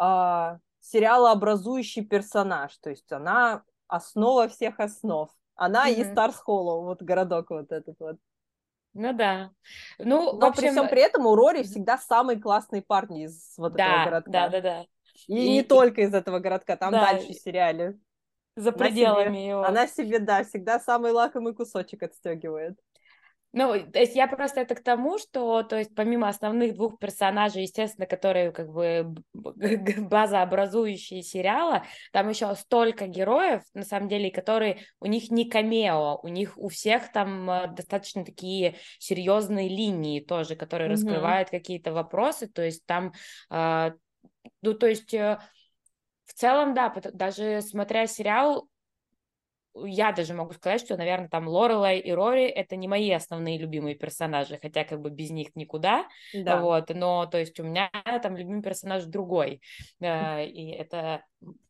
э, 0.00 0.58
сериалообразующий 0.80 2.06
персонаж, 2.06 2.74
то 2.78 2.88
есть 2.88 3.12
она 3.12 3.62
основа 3.88 4.48
всех 4.48 4.80
основ. 4.80 5.30
Она 5.56 5.88
mm-hmm. 5.88 6.00
и 6.00 6.04
Старс 6.04 6.36
Холлоу, 6.36 6.84
вот 6.84 7.02
городок 7.02 7.50
вот 7.50 7.70
этот 7.72 7.96
вот. 7.98 8.16
Ну 8.94 9.12
да. 9.12 9.50
Ну, 9.98 10.32
Но 10.32 10.38
в 10.38 10.44
общем... 10.44 10.62
при 10.62 10.70
всем 10.70 10.88
при 10.88 11.02
этом 11.02 11.26
у 11.26 11.34
Рори 11.34 11.62
всегда 11.64 11.98
самые 11.98 12.40
классные 12.40 12.82
парни 12.82 13.24
из 13.24 13.54
вот 13.56 13.72
да, 13.74 13.86
этого 13.86 14.04
городка. 14.04 14.30
Да, 14.30 14.48
да, 14.48 14.60
да. 14.60 14.86
И, 15.26 15.46
и 15.46 15.50
не 15.50 15.62
только 15.62 16.02
из 16.02 16.14
этого 16.14 16.38
городка, 16.38 16.76
там 16.76 16.92
да. 16.92 17.12
дальше 17.12 17.32
в 17.32 17.34
сериале. 17.34 17.98
За 18.56 18.70
пределами 18.70 19.36
себе, 19.36 19.48
его. 19.48 19.64
Она 19.64 19.88
себе, 19.88 20.20
да, 20.20 20.44
всегда 20.44 20.78
самый 20.78 21.10
лакомый 21.10 21.54
кусочек 21.54 22.04
отстегивает. 22.04 22.78
Ну, 23.56 23.72
то 23.92 24.00
есть 24.00 24.16
я 24.16 24.26
просто 24.26 24.62
это 24.62 24.74
к 24.74 24.82
тому, 24.82 25.16
что, 25.16 25.62
то 25.62 25.78
есть 25.78 25.94
помимо 25.94 26.28
основных 26.28 26.74
двух 26.74 26.98
персонажей, 26.98 27.62
естественно, 27.62 28.04
которые 28.04 28.50
как 28.50 28.68
бы 28.68 29.14
базообразующие 29.32 31.22
сериала, 31.22 31.84
там 32.12 32.28
еще 32.28 32.52
столько 32.56 33.06
героев, 33.06 33.62
на 33.72 33.84
самом 33.84 34.08
деле, 34.08 34.32
которые 34.32 34.80
у 34.98 35.06
них 35.06 35.30
не 35.30 35.48
камео, 35.48 36.18
у 36.20 36.26
них 36.26 36.58
у 36.58 36.68
всех 36.68 37.12
там 37.12 37.48
э, 37.48 37.68
достаточно 37.68 38.24
такие 38.24 38.74
серьезные 38.98 39.68
линии 39.68 40.18
тоже, 40.18 40.56
которые 40.56 40.88
mm-hmm. 40.88 40.92
раскрывают 40.92 41.50
какие-то 41.50 41.92
вопросы, 41.92 42.48
то 42.48 42.62
есть 42.62 42.84
там, 42.86 43.12
э, 43.50 43.92
ну, 44.62 44.74
то 44.74 44.88
есть 44.88 45.14
э, 45.14 45.38
в 46.26 46.34
целом, 46.34 46.74
да, 46.74 46.92
даже 47.12 47.60
смотря 47.60 48.08
сериал, 48.08 48.68
я 49.74 50.12
даже 50.12 50.34
могу 50.34 50.52
сказать, 50.52 50.80
что, 50.80 50.96
наверное, 50.96 51.28
там 51.28 51.48
Лорелай 51.48 51.98
и 51.98 52.12
Рори— 52.12 52.44
это 52.44 52.76
не 52.76 52.88
мои 52.88 53.10
основные 53.10 53.58
любимые 53.58 53.94
персонажи, 53.94 54.58
хотя 54.60 54.84
как 54.84 55.00
бы 55.00 55.10
без 55.10 55.30
них 55.30 55.56
никуда, 55.56 56.06
да. 56.32 56.60
вот, 56.60 56.90
но, 56.90 57.26
то 57.26 57.38
есть, 57.38 57.58
у 57.60 57.64
меня 57.64 57.90
там 58.22 58.36
любимый 58.36 58.62
персонаж 58.62 59.04
другой, 59.04 59.60
э, 60.00 60.46
и 60.46 60.70
это 60.70 61.24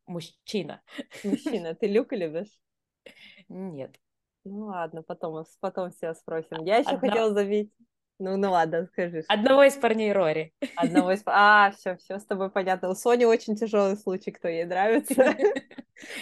мужчина. 0.07 0.83
Мужчина. 1.23 1.75
Ты 1.75 1.87
Люка 1.87 2.17
любишь? 2.17 2.59
Нет. 3.49 3.97
Ну 4.45 4.67
ладно, 4.67 5.03
потом, 5.03 5.45
потом 5.61 5.91
все 5.91 6.13
спросим. 6.15 6.65
Я 6.65 6.79
еще 6.79 6.91
Одна... 6.91 7.09
хотела 7.09 7.33
забить. 7.33 7.73
Ну, 8.19 8.37
ну 8.37 8.51
ладно, 8.53 8.87
скажи. 8.93 9.25
Одного 9.29 9.65
из 9.65 9.75
парней 9.75 10.13
Рори. 10.13 10.53
Одного 10.77 11.13
из... 11.13 11.23
А, 11.27 11.73
все, 11.73 11.97
все 11.97 12.19
с 12.19 12.25
тобой 12.25 12.51
понятно. 12.51 12.91
У 12.91 12.95
Сони 12.95 13.25
очень 13.25 13.57
тяжелый 13.57 13.97
случай, 13.97 14.31
кто 14.31 14.47
ей 14.47 14.65
нравится. 14.65 15.35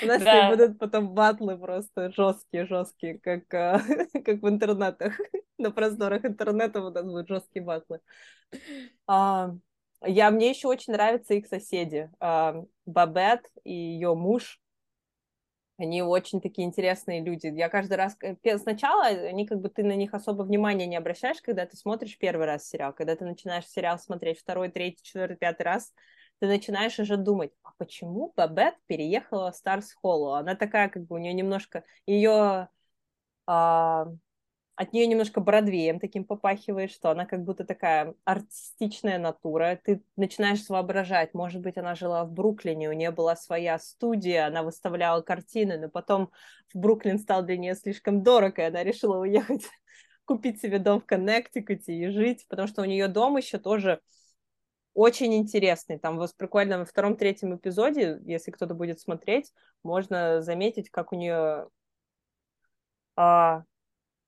У 0.02 0.06
нас 0.06 0.22
да. 0.22 0.50
будут 0.50 0.78
потом 0.78 1.12
батлы 1.12 1.58
просто 1.58 2.10
жесткие, 2.12 2.66
жесткие, 2.66 3.18
как, 3.18 3.52
а, 3.52 3.80
как 4.24 4.42
в 4.42 4.48
интернетах. 4.48 5.20
На 5.58 5.70
просторах 5.70 6.24
интернета 6.24 6.80
у 6.80 6.90
нас 6.90 7.04
будут 7.04 7.28
жесткие 7.28 7.64
батлы. 7.64 8.00
А, 9.06 9.50
я, 10.04 10.30
мне 10.30 10.50
еще 10.50 10.68
очень 10.68 10.94
нравятся 10.94 11.34
их 11.34 11.46
соседи. 11.46 12.10
А, 12.20 12.64
Бабет 12.86 13.50
и 13.64 13.72
ее 13.72 14.14
муж. 14.14 14.61
Они 15.82 16.00
очень 16.00 16.40
такие 16.40 16.66
интересные 16.66 17.22
люди. 17.22 17.48
Я 17.48 17.68
каждый 17.68 17.94
раз... 17.94 18.16
Сначала 18.58 19.06
они 19.06 19.46
как 19.46 19.60
бы 19.60 19.68
ты 19.68 19.82
на 19.82 19.96
них 19.96 20.14
особо 20.14 20.42
внимания 20.42 20.86
не 20.86 20.96
обращаешь, 20.96 21.42
когда 21.42 21.66
ты 21.66 21.76
смотришь 21.76 22.18
первый 22.18 22.46
раз 22.46 22.68
сериал. 22.68 22.92
Когда 22.92 23.16
ты 23.16 23.24
начинаешь 23.24 23.66
сериал 23.66 23.98
смотреть 23.98 24.38
второй, 24.38 24.68
третий, 24.68 25.02
четвертый, 25.02 25.36
пятый 25.36 25.62
раз, 25.62 25.92
ты 26.38 26.46
начинаешь 26.46 26.98
уже 27.00 27.16
думать, 27.16 27.50
а 27.64 27.70
почему 27.78 28.32
Бабет 28.36 28.76
переехала 28.86 29.50
в 29.50 29.56
Старс 29.56 29.92
Холлу? 29.92 30.34
Она 30.34 30.54
такая, 30.54 30.88
как 30.88 31.04
бы 31.04 31.16
у 31.16 31.18
нее 31.18 31.32
немножко... 31.32 31.82
Ее... 32.06 32.68
А 33.44 34.06
от 34.74 34.92
нее 34.92 35.06
немножко 35.06 35.40
Бродвеем 35.40 36.00
таким 36.00 36.24
попахивает, 36.24 36.90
что 36.90 37.10
она 37.10 37.26
как 37.26 37.44
будто 37.44 37.64
такая 37.64 38.14
артистичная 38.24 39.18
натура. 39.18 39.78
Ты 39.84 40.02
начинаешь 40.16 40.66
воображать, 40.68 41.34
может 41.34 41.60
быть, 41.60 41.76
она 41.76 41.94
жила 41.94 42.24
в 42.24 42.32
Бруклине, 42.32 42.88
у 42.88 42.92
нее 42.92 43.10
была 43.10 43.36
своя 43.36 43.78
студия, 43.78 44.46
она 44.46 44.62
выставляла 44.62 45.20
картины, 45.20 45.78
но 45.78 45.88
потом 45.88 46.30
в 46.72 46.78
Бруклин 46.78 47.18
стал 47.18 47.42
для 47.42 47.58
нее 47.58 47.74
слишком 47.74 48.22
дорог, 48.22 48.58
и 48.58 48.62
она 48.62 48.82
решила 48.82 49.18
уехать, 49.18 49.66
купить 50.24 50.60
себе 50.60 50.78
дом 50.78 51.00
в 51.00 51.06
Коннектикуте 51.06 51.92
и 51.92 52.08
жить, 52.08 52.46
потому 52.48 52.66
что 52.66 52.82
у 52.82 52.86
нее 52.86 53.08
дом 53.08 53.36
еще 53.36 53.58
тоже 53.58 54.00
очень 54.94 55.34
интересный. 55.34 55.98
Там 55.98 56.16
вот 56.16 56.34
прикольно 56.36 56.78
во 56.78 56.84
втором-третьем 56.86 57.56
эпизоде, 57.56 58.20
если 58.24 58.50
кто-то 58.50 58.74
будет 58.74 59.00
смотреть, 59.00 59.52
можно 59.82 60.40
заметить, 60.42 60.90
как 60.90 61.12
у 61.12 61.16
нее 61.16 61.68
а, 63.16 63.64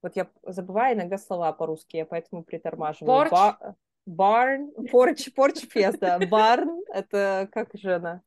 вот 0.04 0.16
я 0.16 0.28
забываю 0.42 0.96
иногда 0.96 1.16
слова 1.16 1.50
по-русски, 1.54 1.96
я 1.96 2.04
поэтому 2.04 2.44
притормаживаю. 2.44 3.30
Порч? 3.30 3.74
барн, 4.04 4.70
порч, 4.90 5.32
порч 5.32 5.66
пьес, 5.66 5.96
да. 5.98 6.18
Барн, 6.18 6.82
это 6.92 7.48
как 7.50 7.70
же 7.72 7.94
она? 7.94 8.20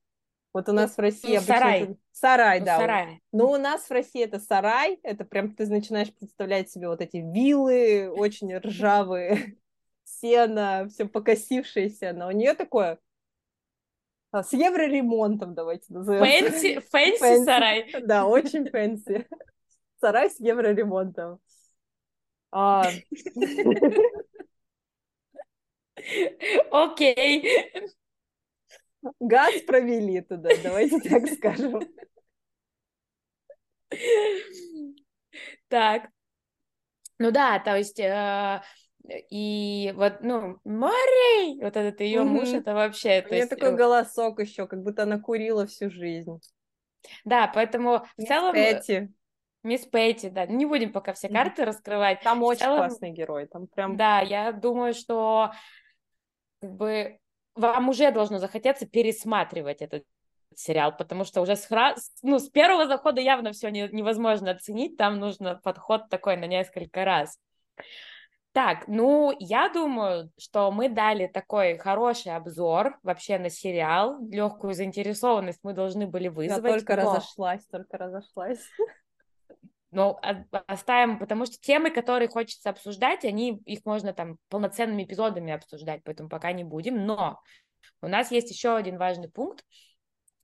Вот 0.53 0.69
у 0.69 0.71
нас 0.71 0.97
в 0.97 0.99
России 0.99 1.35
ну, 1.35 1.41
сарай. 1.41 1.81
Это... 1.83 1.95
Сарай, 2.11 2.59
ну, 2.61 2.65
да. 2.65 2.77
Сарай. 2.77 3.21
Но 3.31 3.51
у 3.51 3.57
нас 3.57 3.83
в 3.83 3.91
России 3.91 4.23
это 4.23 4.39
сарай, 4.39 4.99
это 5.03 5.23
прям 5.23 5.53
ты 5.53 5.67
начинаешь 5.67 6.11
представлять 6.11 6.71
себе 6.71 6.87
вот 6.87 6.99
эти 6.99 7.17
виллы, 7.17 8.09
очень 8.09 8.57
ржавые, 8.57 9.57
сено, 10.03 10.87
все 10.89 11.05
покосившееся, 11.05 12.11
но 12.13 12.29
у 12.29 12.31
нее 12.31 12.55
такое 12.55 12.97
а, 14.31 14.41
с 14.41 14.51
евроремонтом, 14.51 15.53
давайте 15.53 15.93
назовем. 15.93 16.25
Fancy, 16.25 16.79
fancy 16.79 17.45
сарай. 17.45 17.95
Да, 18.01 18.25
очень 18.25 18.67
fancy. 18.67 19.27
Сарай 19.99 20.31
с 20.31 20.39
евроремонтом. 20.39 21.39
А... 22.51 22.89
Окей. 26.71 27.71
Газ 29.19 29.61
провели 29.61 30.21
туда, 30.21 30.49
давайте 30.63 30.99
так 30.99 31.27
скажем. 31.27 31.81
Так. 35.67 36.09
Ну 37.19 37.31
да, 37.31 37.59
то 37.59 37.75
есть 37.75 37.99
э, 37.99 38.61
и 39.29 39.93
вот, 39.95 40.21
ну, 40.21 40.59
Мари, 40.63 41.61
вот 41.61 41.75
этот 41.75 41.99
ее 42.01 42.21
угу. 42.21 42.29
муж, 42.29 42.49
это 42.49 42.73
вообще... 42.73 43.23
У 43.25 43.29
нее 43.29 43.39
есть... 43.39 43.49
такой 43.49 43.69
э, 43.69 43.75
голосок 43.75 44.39
еще, 44.39 44.67
как 44.67 44.83
будто 44.83 45.03
она 45.03 45.19
курила 45.19 45.65
всю 45.65 45.89
жизнь. 45.89 46.39
Да, 47.25 47.51
поэтому 47.53 48.05
в 48.17 48.23
целом... 48.23 48.53
Эти. 48.55 49.11
Мисс 49.67 49.85
Пейти, 49.85 50.29
да, 50.29 50.45
не 50.45 50.65
будем 50.65 50.91
пока 50.91 51.13
все 51.13 51.29
карты 51.29 51.65
раскрывать. 51.65 52.21
Там 52.21 52.41
очень 52.41 52.61
целом, 52.61 52.77
классный 52.77 53.11
герой, 53.11 53.47
там 53.47 53.67
прям... 53.67 53.97
Да, 53.97 54.21
я 54.21 54.51
думаю, 54.51 54.93
что 54.93 55.51
как 56.61 56.71
бы 56.71 57.19
вам 57.55 57.89
уже 57.89 58.11
должно 58.11 58.39
захотеться 58.39 58.87
пересматривать 58.87 59.81
этот 59.81 60.03
сериал, 60.55 60.95
потому 60.95 61.23
что 61.23 61.41
уже 61.41 61.55
с, 61.55 61.67
ну, 62.23 62.39
с 62.39 62.49
первого 62.49 62.87
захода 62.87 63.21
явно 63.21 63.51
все 63.51 63.69
не, 63.69 63.87
невозможно 63.91 64.51
оценить, 64.51 64.97
там 64.97 65.19
нужно 65.19 65.59
подход 65.63 66.09
такой 66.09 66.37
на 66.37 66.45
несколько 66.45 67.05
раз. 67.05 67.37
Так, 68.53 68.87
ну, 68.87 69.35
я 69.39 69.69
думаю, 69.69 70.31
что 70.39 70.71
мы 70.71 70.89
дали 70.89 71.27
такой 71.27 71.77
хороший 71.77 72.35
обзор 72.35 72.97
вообще 73.03 73.37
на 73.37 73.51
сериал, 73.51 74.17
легкую 74.31 74.73
заинтересованность 74.73 75.59
мы 75.61 75.73
должны 75.73 76.07
были 76.07 76.27
вызвать. 76.27 76.63
Я 76.63 76.71
только 76.71 76.95
но... 76.95 77.01
разошлась, 77.03 77.63
только 77.67 77.97
разошлась. 77.97 78.59
Но 79.91 80.19
оставим, 80.67 81.17
потому 81.17 81.45
что 81.45 81.57
темы, 81.59 81.91
которые 81.91 82.27
хочется 82.27 82.69
обсуждать, 82.69 83.23
они, 83.23 83.61
их 83.65 83.85
можно 83.85 84.13
там 84.13 84.37
полноценными 84.49 85.03
эпизодами 85.03 85.53
обсуждать, 85.53 86.01
поэтому 86.03 86.27
пока 86.27 86.51
не 86.51 86.63
будем. 86.63 87.05
Но 87.05 87.39
у 88.01 88.07
нас 88.07 88.31
есть 88.31 88.51
еще 88.51 88.75
один 88.75 88.97
важный 88.97 89.29
пункт, 89.29 89.63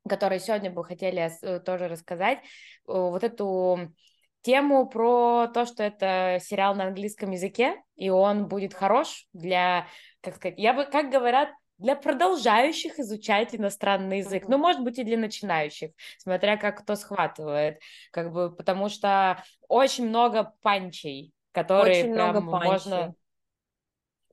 который 0.07 0.39
сегодня 0.39 0.71
бы 0.71 0.83
хотели 0.83 1.29
э, 1.41 1.59
тоже 1.59 1.87
рассказать. 1.87 2.39
Вот 2.85 3.23
эту 3.23 3.93
тему 4.41 4.87
про 4.87 5.47
то, 5.47 5.65
что 5.65 5.83
это 5.83 6.37
сериал 6.41 6.75
на 6.75 6.85
английском 6.85 7.31
языке, 7.31 7.81
и 7.95 8.09
он 8.09 8.47
будет 8.47 8.73
хорош 8.73 9.27
для, 9.33 9.87
как 10.21 10.35
сказать, 10.35 10.59
я 10.59 10.73
бы, 10.73 10.85
как 10.85 11.09
говорят, 11.09 11.49
для 11.77 11.95
продолжающих 11.95 12.99
изучать 12.99 13.55
иностранный 13.55 14.19
язык, 14.19 14.47
ну, 14.47 14.57
может 14.57 14.83
быть, 14.83 14.99
и 14.99 15.03
для 15.03 15.17
начинающих, 15.17 15.91
смотря 16.17 16.57
как 16.57 16.81
кто 16.81 16.95
схватывает, 16.95 17.79
как 18.11 18.31
бы, 18.31 18.55
потому 18.55 18.89
что 18.89 19.43
очень 19.67 20.07
много 20.07 20.53
панчей, 20.61 21.33
которые 21.51 22.03
очень 22.03 22.13
прям 22.13 22.29
много 22.29 22.41
можно 22.41 23.15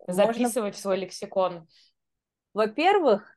записывать 0.06 0.54
можно... 0.56 0.72
в 0.72 0.76
свой 0.78 0.96
лексикон. 0.98 1.68
Во-первых, 2.52 3.36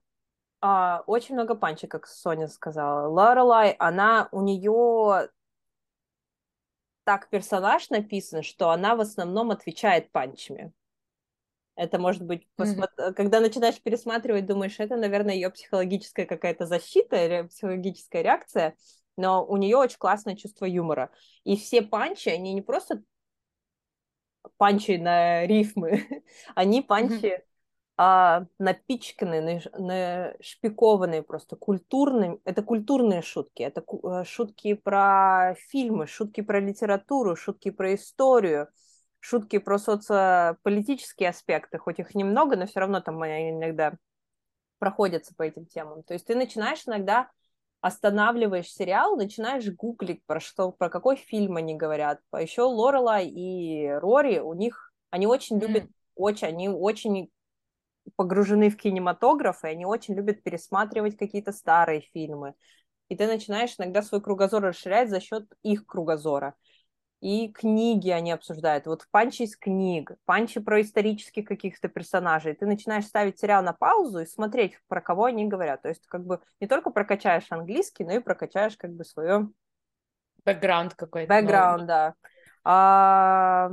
а, 0.62 1.04
очень 1.08 1.36
много 1.36 1.56
панчей, 1.56 1.88
как 1.88 2.08
Соня 2.08 2.48
сказала. 2.48 3.08
Лорелай, 3.08 3.72
она, 3.80 4.30
у 4.32 4.42
нее 4.42 5.30
так 7.04 7.30
персонаж 7.30 7.90
написан, 7.90 8.44
что 8.44 8.70
она 8.70 8.96
в 8.96 9.02
основном 9.02 9.52
отвечает 9.52 10.12
панчами. 10.12 10.72
Это 11.76 11.98
может 11.98 12.24
быть, 12.24 12.48
mm-hmm. 12.60 13.14
когда 13.14 13.40
начинаешь 13.40 13.82
пересматривать, 13.82 14.46
думаешь, 14.46 14.80
это, 14.80 14.96
наверное, 14.96 15.34
ее 15.34 15.50
психологическая 15.50 16.26
какая-то 16.26 16.66
защита 16.66 17.16
или 17.16 17.48
психологическая 17.48 18.22
реакция, 18.22 18.76
но 19.18 19.46
у 19.46 19.58
нее 19.58 19.78
очень 19.78 19.98
классное 19.98 20.36
чувство 20.36 20.66
юмора. 20.66 21.10
И 21.44 21.58
все 21.58 21.82
панчи, 21.82 22.30
они 22.30 22.54
не 22.54 22.62
просто 22.62 23.04
панчи 24.58 24.98
на 24.98 25.46
рифмы, 25.48 26.06
они 26.56 26.82
панчи 26.82 27.26
mm-hmm 27.26 27.44
а, 27.96 28.48
напичканы, 28.58 29.62
нашпикованные 29.78 31.22
просто 31.22 31.56
культурными. 31.56 32.40
Это 32.44 32.64
культурные 32.64 33.22
шутки, 33.22 33.62
это 33.62 33.84
э, 34.04 34.24
шутки 34.26 34.74
про 34.74 35.56
фильмы, 35.70 36.08
шутки 36.08 36.42
про 36.42 36.60
литературу, 36.60 37.36
шутки 37.36 37.70
про 37.70 37.94
историю, 37.94 38.68
шутки 39.24 39.58
про 39.58 39.78
социополитические 39.78 41.30
аспекты, 41.30 41.78
хоть 41.78 42.00
их 42.00 42.14
немного, 42.14 42.58
но 42.58 42.66
все 42.66 42.82
равно 42.82 43.00
там 43.00 43.22
они 43.22 43.52
иногда 43.52 43.94
проходятся 44.80 45.34
по 45.34 45.44
этим 45.44 45.66
темам. 45.66 46.04
То 46.04 46.14
есть 46.14 46.26
ты 46.26 46.36
начинаешь 46.36 46.84
иногда 46.86 47.30
останавливаешь 47.80 48.68
сериал, 48.68 49.16
начинаешь 49.16 49.70
гуглить, 49.70 50.26
про 50.26 50.42
что, 50.42 50.74
про 50.74 50.90
какой 50.90 51.16
фильм 51.16 51.56
они 51.56 51.74
говорят. 51.76 52.20
А 52.32 52.42
Еще 52.42 52.64
Лорела 52.64 53.22
и 53.22 53.88
Рори, 53.88 54.40
у 54.40 54.54
них, 54.54 54.94
они 55.10 55.26
очень 55.26 55.58
любят, 55.58 55.86
mm. 55.86 55.92
очень, 56.16 56.48
они 56.48 56.70
очень 56.70 57.30
погружены 58.18 58.70
в 58.70 58.76
кинематограф, 58.76 59.64
и 59.64 59.68
они 59.68 59.86
очень 59.86 60.16
любят 60.16 60.44
пересматривать 60.44 61.16
какие-то 61.16 61.54
старые 61.54 62.02
фильмы. 62.14 62.56
И 63.08 63.16
ты 63.16 63.26
начинаешь 63.26 63.76
иногда 63.78 64.02
свой 64.02 64.22
кругозор 64.22 64.64
расширять 64.64 65.10
за 65.10 65.22
счет 65.22 65.46
их 65.62 65.86
кругозора. 65.86 66.56
И 67.24 67.54
книги 67.54 68.10
они 68.10 68.34
обсуждают. 68.34 68.86
Вот 68.86 69.08
панчи 69.10 69.44
из 69.44 69.56
книг, 69.56 70.12
панчи 70.26 70.60
про 70.60 70.82
исторических 70.82 71.46
каких-то 71.46 71.88
персонажей. 71.88 72.54
Ты 72.54 72.66
начинаешь 72.66 73.06
ставить 73.06 73.40
сериал 73.40 73.64
на 73.64 73.72
паузу 73.72 74.20
и 74.20 74.26
смотреть, 74.26 74.78
про 74.90 75.00
кого 75.00 75.24
они 75.24 75.46
говорят. 75.46 75.82
То 75.84 75.88
есть 75.88 76.06
как 76.08 76.26
бы 76.26 76.42
не 76.60 76.68
только 76.68 76.90
прокачаешь 76.90 77.46
английский, 77.50 78.04
но 78.04 78.12
и 78.12 78.20
прокачаешь 78.20 78.76
как 78.76 78.92
бы 78.92 79.06
свое... 79.06 79.48
Бэкграунд 80.44 80.96
какой-то. 80.96 81.34
Бэкграунд, 81.34 81.86
да. 81.86 82.14
А... 82.66 83.72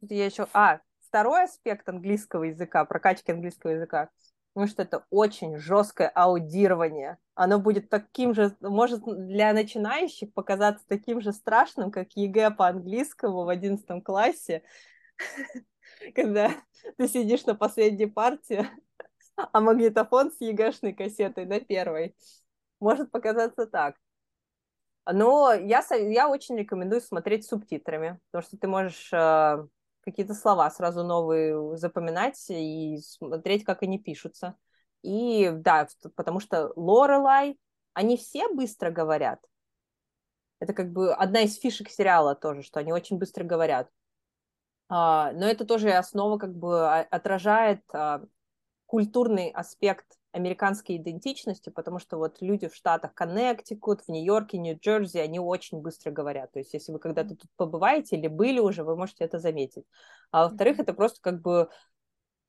Я 0.00 0.24
еще... 0.24 0.48
А, 0.54 0.80
второй 1.06 1.44
аспект 1.44 1.86
английского 1.90 2.44
языка, 2.44 2.86
прокачки 2.86 3.32
английского 3.32 3.72
языка, 3.72 4.08
потому 4.52 4.68
что 4.68 4.82
это 4.82 5.06
очень 5.10 5.56
жесткое 5.58 6.08
аудирование. 6.08 7.18
Оно 7.34 7.58
будет 7.58 7.88
таким 7.88 8.34
же, 8.34 8.54
может 8.60 9.02
для 9.04 9.52
начинающих 9.52 10.32
показаться 10.34 10.84
таким 10.86 11.20
же 11.20 11.32
страшным, 11.32 11.90
как 11.90 12.12
ЕГЭ 12.12 12.50
по 12.50 12.68
английскому 12.68 13.44
в 13.44 13.48
одиннадцатом 13.48 14.02
классе, 14.02 14.62
когда 16.14 16.50
ты 16.98 17.08
сидишь 17.08 17.46
на 17.46 17.54
последней 17.54 18.06
партии, 18.06 18.66
а 19.36 19.60
магнитофон 19.60 20.30
с 20.30 20.40
ЕГЭшной 20.40 20.92
кассетой 20.92 21.46
на 21.46 21.60
первой. 21.60 22.14
Может 22.80 23.10
показаться 23.10 23.66
так. 23.66 23.96
Но 25.10 25.52
я, 25.52 25.82
я 25.90 26.28
очень 26.28 26.56
рекомендую 26.56 27.00
смотреть 27.00 27.46
субтитрами, 27.46 28.20
потому 28.30 28.46
что 28.46 28.56
ты 28.56 28.68
можешь 28.68 29.12
э, 29.12 29.66
какие-то 30.02 30.34
слова 30.34 30.70
сразу 30.70 31.04
новые 31.04 31.76
запоминать 31.76 32.44
и 32.48 32.98
смотреть, 32.98 33.64
как 33.64 33.82
они 33.82 33.98
пишутся. 33.98 34.56
И 35.02 35.50
да, 35.52 35.88
потому 36.14 36.40
что 36.40 36.72
Лорелай, 36.76 37.58
они 37.94 38.16
все 38.16 38.48
быстро 38.52 38.90
говорят. 38.90 39.40
Это 40.60 40.74
как 40.74 40.92
бы 40.92 41.12
одна 41.12 41.40
из 41.40 41.58
фишек 41.58 41.88
сериала 41.88 42.34
тоже, 42.34 42.62
что 42.62 42.78
они 42.78 42.92
очень 42.92 43.18
быстро 43.18 43.42
говорят. 43.44 43.88
А, 44.88 45.32
но 45.32 45.46
это 45.46 45.64
тоже 45.64 45.90
основа 45.90 46.38
как 46.38 46.54
бы 46.54 46.88
отражает 46.88 47.82
а, 47.92 48.22
культурный 48.92 49.48
аспект 49.48 50.18
американской 50.32 50.98
идентичности, 50.98 51.70
потому 51.70 51.98
что 51.98 52.18
вот 52.18 52.42
люди 52.42 52.68
в 52.68 52.74
штатах 52.74 53.14
Коннектикут, 53.14 54.02
в 54.02 54.10
Нью-Йорке, 54.10 54.58
Нью-Джерси, 54.58 55.16
они 55.16 55.40
очень 55.40 55.80
быстро 55.80 56.10
говорят. 56.10 56.52
То 56.52 56.58
есть 56.58 56.74
если 56.74 56.92
вы 56.92 56.98
когда-то 56.98 57.34
тут 57.34 57.50
побываете 57.56 58.16
или 58.16 58.28
были 58.28 58.58
уже, 58.58 58.84
вы 58.84 58.94
можете 58.94 59.24
это 59.24 59.38
заметить. 59.38 59.86
А 60.30 60.44
во-вторых, 60.44 60.78
это 60.78 60.92
просто 60.92 61.22
как 61.22 61.40
бы 61.40 61.70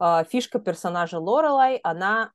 э, 0.01 0.23
фишка 0.29 0.60
персонажа 0.60 1.17
Лорелай, 1.17 1.77
она 1.77 2.34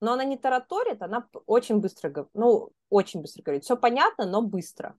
но 0.00 0.14
она 0.14 0.24
не 0.24 0.36
тараторит, 0.36 1.00
она 1.00 1.28
очень 1.46 1.76
быстро, 1.76 2.26
ну, 2.34 2.70
очень 2.88 3.20
быстро 3.20 3.42
говорит. 3.44 3.62
Все 3.62 3.76
понятно, 3.76 4.26
но 4.26 4.42
быстро. 4.42 4.96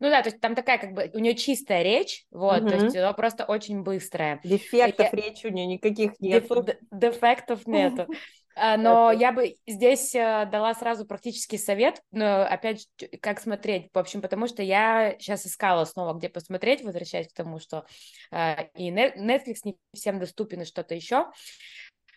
Ну 0.00 0.10
да, 0.10 0.22
то 0.22 0.28
есть 0.28 0.40
там 0.40 0.54
такая 0.54 0.78
как 0.78 0.92
бы 0.92 1.10
у 1.12 1.18
нее 1.18 1.34
чистая 1.34 1.82
речь, 1.82 2.24
вот, 2.30 2.62
угу. 2.62 2.68
то 2.68 2.76
есть 2.76 2.96
она 2.96 3.12
просто 3.12 3.44
очень 3.44 3.82
быстрая. 3.82 4.40
Дефектов 4.44 5.12
я... 5.12 5.20
речи 5.20 5.46
у 5.46 5.50
нее 5.50 5.66
никаких 5.66 6.20
нет. 6.20 6.46
Деф... 6.48 6.76
Дефектов 6.92 7.66
нету. 7.66 8.06
А, 8.60 8.76
но 8.76 9.12
я 9.12 9.30
бы 9.30 9.54
здесь 9.66 10.14
э, 10.16 10.48
дала 10.50 10.74
сразу 10.74 11.06
практический 11.06 11.58
совет, 11.58 12.02
но 12.10 12.42
опять 12.42 12.80
же, 12.80 13.08
как 13.18 13.40
смотреть, 13.40 13.88
в 13.94 13.98
общем, 13.98 14.20
потому 14.20 14.48
что 14.48 14.62
я 14.64 15.14
сейчас 15.20 15.46
искала 15.46 15.84
снова, 15.84 16.14
где 16.14 16.28
посмотреть, 16.28 16.82
возвращаясь 16.82 17.28
к 17.28 17.34
тому, 17.34 17.60
что 17.60 17.86
э, 18.32 18.64
и 18.74 18.90
Netflix 18.90 19.58
не 19.62 19.76
всем 19.94 20.18
доступен 20.18 20.62
и 20.62 20.64
что-то 20.64 20.96
еще. 20.96 21.26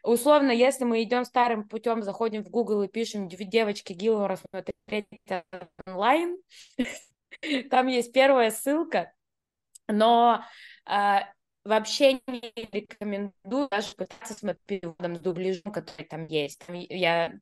Условно, 0.04 0.50
если 0.50 0.84
мы 0.84 1.04
идем 1.04 1.26
старым 1.26 1.68
путем, 1.68 2.02
заходим 2.02 2.44
в 2.44 2.50
Google 2.50 2.84
и 2.84 2.88
пишем 2.88 3.28
девочки 3.30 3.94
Гилмора 3.94 4.40
смотреть 4.50 5.06
онлайн, 5.86 6.38
Там 7.70 7.88
есть 7.88 8.12
первая 8.14 8.52
ссылка, 8.52 9.14
но 9.88 10.44
а, 10.86 11.28
вообще 11.64 12.14
не 12.28 12.54
рекомендую 12.72 13.70
даже 13.70 13.94
пытаться 13.96 14.34
с 14.34 14.56
переводом, 14.66 15.16
с 15.16 15.20
дубляжом, 15.20 15.72
который 15.72 16.06
там 16.06 16.26
есть. 16.26 16.60
Там 16.66 16.76
я 16.76 17.34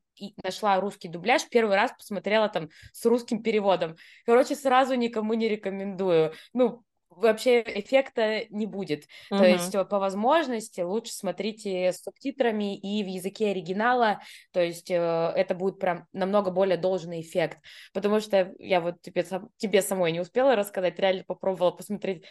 нашла 0.42 0.80
русский 0.80 1.08
дубляж, 1.08 1.48
первый 1.48 1.76
раз 1.76 1.92
посмотрела 1.92 2.48
там 2.48 2.68
с 2.92 3.04
русским 3.06 3.42
переводом. 3.42 3.96
Короче, 4.26 4.54
сразу 4.54 4.94
никому 4.94 5.34
не 5.34 5.48
рекомендую. 5.48 6.34
Ну, 6.52 6.84
вообще 7.10 7.60
эффекта 7.62 8.44
не 8.50 8.66
будет. 8.66 9.04
Uh-huh. 9.30 9.38
То 9.38 9.44
есть 9.44 9.72
по 9.72 9.98
возможности 9.98 10.80
лучше 10.80 11.12
смотрите 11.12 11.92
с 11.92 12.02
субтитрами 12.02 12.76
и 12.76 13.02
в 13.02 13.06
языке 13.06 13.50
оригинала, 13.50 14.20
то 14.52 14.60
есть 14.60 14.90
э, 14.90 14.94
это 14.94 15.54
будет 15.54 15.78
прям 15.78 16.06
намного 16.12 16.50
более 16.50 16.76
должный 16.76 17.20
эффект, 17.20 17.58
потому 17.92 18.20
что 18.20 18.52
я 18.58 18.80
вот 18.80 19.02
тебе, 19.02 19.26
тебе 19.56 19.82
самой 19.82 20.12
не 20.12 20.20
успела 20.20 20.56
рассказать, 20.56 20.98
реально 20.98 21.24
попробовала 21.26 21.72
посмотреть 21.72 22.24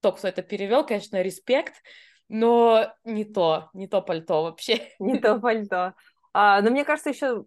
то, 0.00 0.12
кто 0.12 0.28
это 0.28 0.42
перевел, 0.42 0.84
конечно, 0.84 1.22
респект, 1.22 1.74
но 2.28 2.92
не 3.04 3.24
то, 3.24 3.70
не 3.72 3.86
то 3.86 4.02
пальто 4.02 4.42
вообще. 4.42 4.90
Не 4.98 5.18
то 5.18 5.38
пальто. 5.38 5.94
А, 6.32 6.60
но 6.60 6.70
мне 6.70 6.84
кажется, 6.84 7.10
еще 7.10 7.44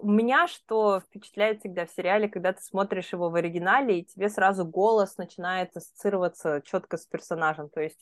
меня 0.00 0.46
что 0.46 1.00
впечатляет 1.00 1.60
всегда 1.60 1.86
в 1.86 1.90
сериале, 1.90 2.28
когда 2.28 2.52
ты 2.52 2.62
смотришь 2.62 3.12
его 3.12 3.30
в 3.30 3.34
оригинале, 3.34 4.00
и 4.00 4.04
тебе 4.04 4.28
сразу 4.28 4.64
голос 4.64 5.16
начинает 5.16 5.76
ассоциироваться 5.76 6.62
четко 6.64 6.96
с 6.96 7.06
персонажем. 7.06 7.68
То 7.68 7.80
есть 7.80 7.98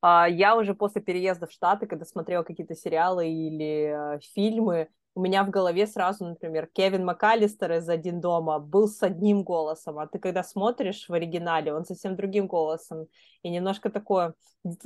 а, 0.00 0.28
я 0.28 0.56
уже 0.56 0.74
после 0.74 1.02
переезда 1.02 1.46
в 1.46 1.52
Штаты, 1.52 1.86
когда 1.86 2.04
смотрела 2.04 2.42
какие-то 2.42 2.74
сериалы 2.74 3.28
или 3.28 3.86
а, 3.86 4.18
фильмы, 4.34 4.88
у 5.14 5.20
меня 5.20 5.44
в 5.44 5.50
голове 5.50 5.86
сразу, 5.86 6.24
например, 6.24 6.68
Кевин 6.72 7.04
МакАлистер 7.04 7.72
из 7.72 7.88
«Один 7.88 8.20
дома» 8.20 8.58
был 8.58 8.88
с 8.88 9.02
одним 9.02 9.42
голосом, 9.42 9.98
а 9.98 10.06
ты 10.06 10.18
когда 10.18 10.42
смотришь 10.42 11.06
в 11.08 11.12
оригинале, 11.12 11.74
он 11.74 11.84
совсем 11.84 12.16
другим 12.16 12.46
голосом, 12.46 13.06
и 13.42 13.50
немножко 13.50 13.90
такой 13.90 14.32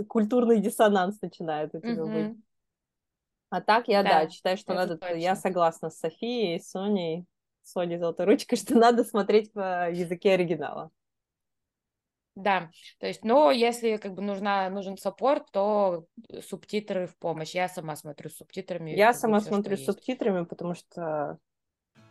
культурный 0.09 0.59
диссонанс 0.59 1.21
начинает 1.21 1.75
у 1.75 1.81
тебя 1.81 1.93
mm-hmm. 1.93 2.29
быть. 2.29 2.39
А 3.51 3.61
так 3.61 3.89
я, 3.89 4.03
да, 4.03 4.25
да 4.25 4.31
считаю, 4.31 4.57
что 4.57 4.75
надо, 4.75 4.99
точно. 4.99 5.15
я 5.15 5.37
согласна 5.37 5.91
с 5.91 5.99
Софией, 5.99 6.61
Соней, 6.61 7.25
Соней 7.63 7.99
Золотой 7.99 8.27
Ручкой, 8.27 8.57
что 8.57 8.77
надо 8.77 9.05
смотреть 9.05 9.53
в 9.55 9.91
языке 9.93 10.33
оригинала. 10.33 10.91
Да, 12.35 12.71
то 12.99 13.07
есть, 13.07 13.25
но 13.25 13.51
если 13.51 13.97
как 13.97 14.13
бы 14.13 14.21
нужна, 14.21 14.69
нужен 14.69 14.99
саппорт, 14.99 15.51
то 15.53 16.05
субтитры 16.47 17.07
в 17.07 17.17
помощь. 17.17 17.55
Я 17.55 17.67
сама 17.67 17.97
смотрю 17.97 18.29
с 18.29 18.37
субтитрами. 18.37 18.91
Я 18.91 19.15
сама 19.15 19.41
все, 19.41 19.49
смотрю 19.49 19.79
с 19.79 19.87
субтитрами, 19.87 20.45
потому 20.45 20.75
что 20.75 21.39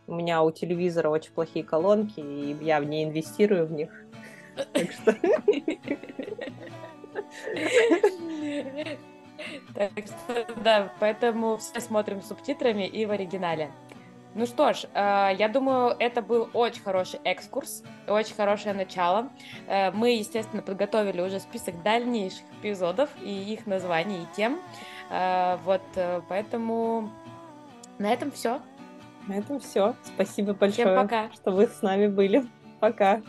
у 0.08 0.14
меня 0.14 0.42
у 0.42 0.50
телевизора 0.50 1.10
очень 1.10 1.32
плохие 1.32 1.64
колонки, 1.64 2.18
и 2.18 2.56
я 2.64 2.80
не 2.80 3.04
инвестирую 3.04 3.68
в 3.68 3.72
них. 3.72 3.92
Так 4.72 4.90
что... 4.90 5.14
Так 9.74 9.92
что, 10.06 10.46
да, 10.62 10.92
поэтому 11.00 11.56
все 11.58 11.80
смотрим 11.80 12.22
субтитрами 12.22 12.86
и 12.86 13.06
в 13.06 13.10
оригинале. 13.10 13.70
Ну 14.36 14.44
что 14.44 14.74
ж, 14.74 14.84
э, 14.92 15.30
я 15.38 15.48
думаю, 15.48 15.96
это 15.98 16.20
был 16.20 16.50
очень 16.52 16.82
хороший 16.82 17.20
экскурс, 17.24 17.82
очень 18.06 18.34
хорошее 18.34 18.74
начало. 18.74 19.30
Э, 19.66 19.90
мы, 19.92 20.10
естественно, 20.10 20.60
подготовили 20.60 21.22
уже 21.22 21.40
список 21.40 21.82
дальнейших 21.82 22.44
эпизодов 22.60 23.08
и 23.22 23.30
их 23.30 23.66
названий 23.66 24.24
и 24.24 24.36
тем. 24.36 24.60
Э, 25.10 25.56
вот, 25.64 25.80
поэтому 26.28 27.10
на 27.98 28.12
этом 28.12 28.30
все. 28.30 28.60
На 29.26 29.38
этом 29.38 29.58
все. 29.58 29.94
Спасибо 30.04 30.52
большое, 30.52 30.86
Всем 30.86 30.96
пока. 30.96 31.30
что 31.32 31.50
вы 31.50 31.66
с 31.66 31.80
нами 31.80 32.06
были. 32.06 32.44
Пока. 32.78 33.22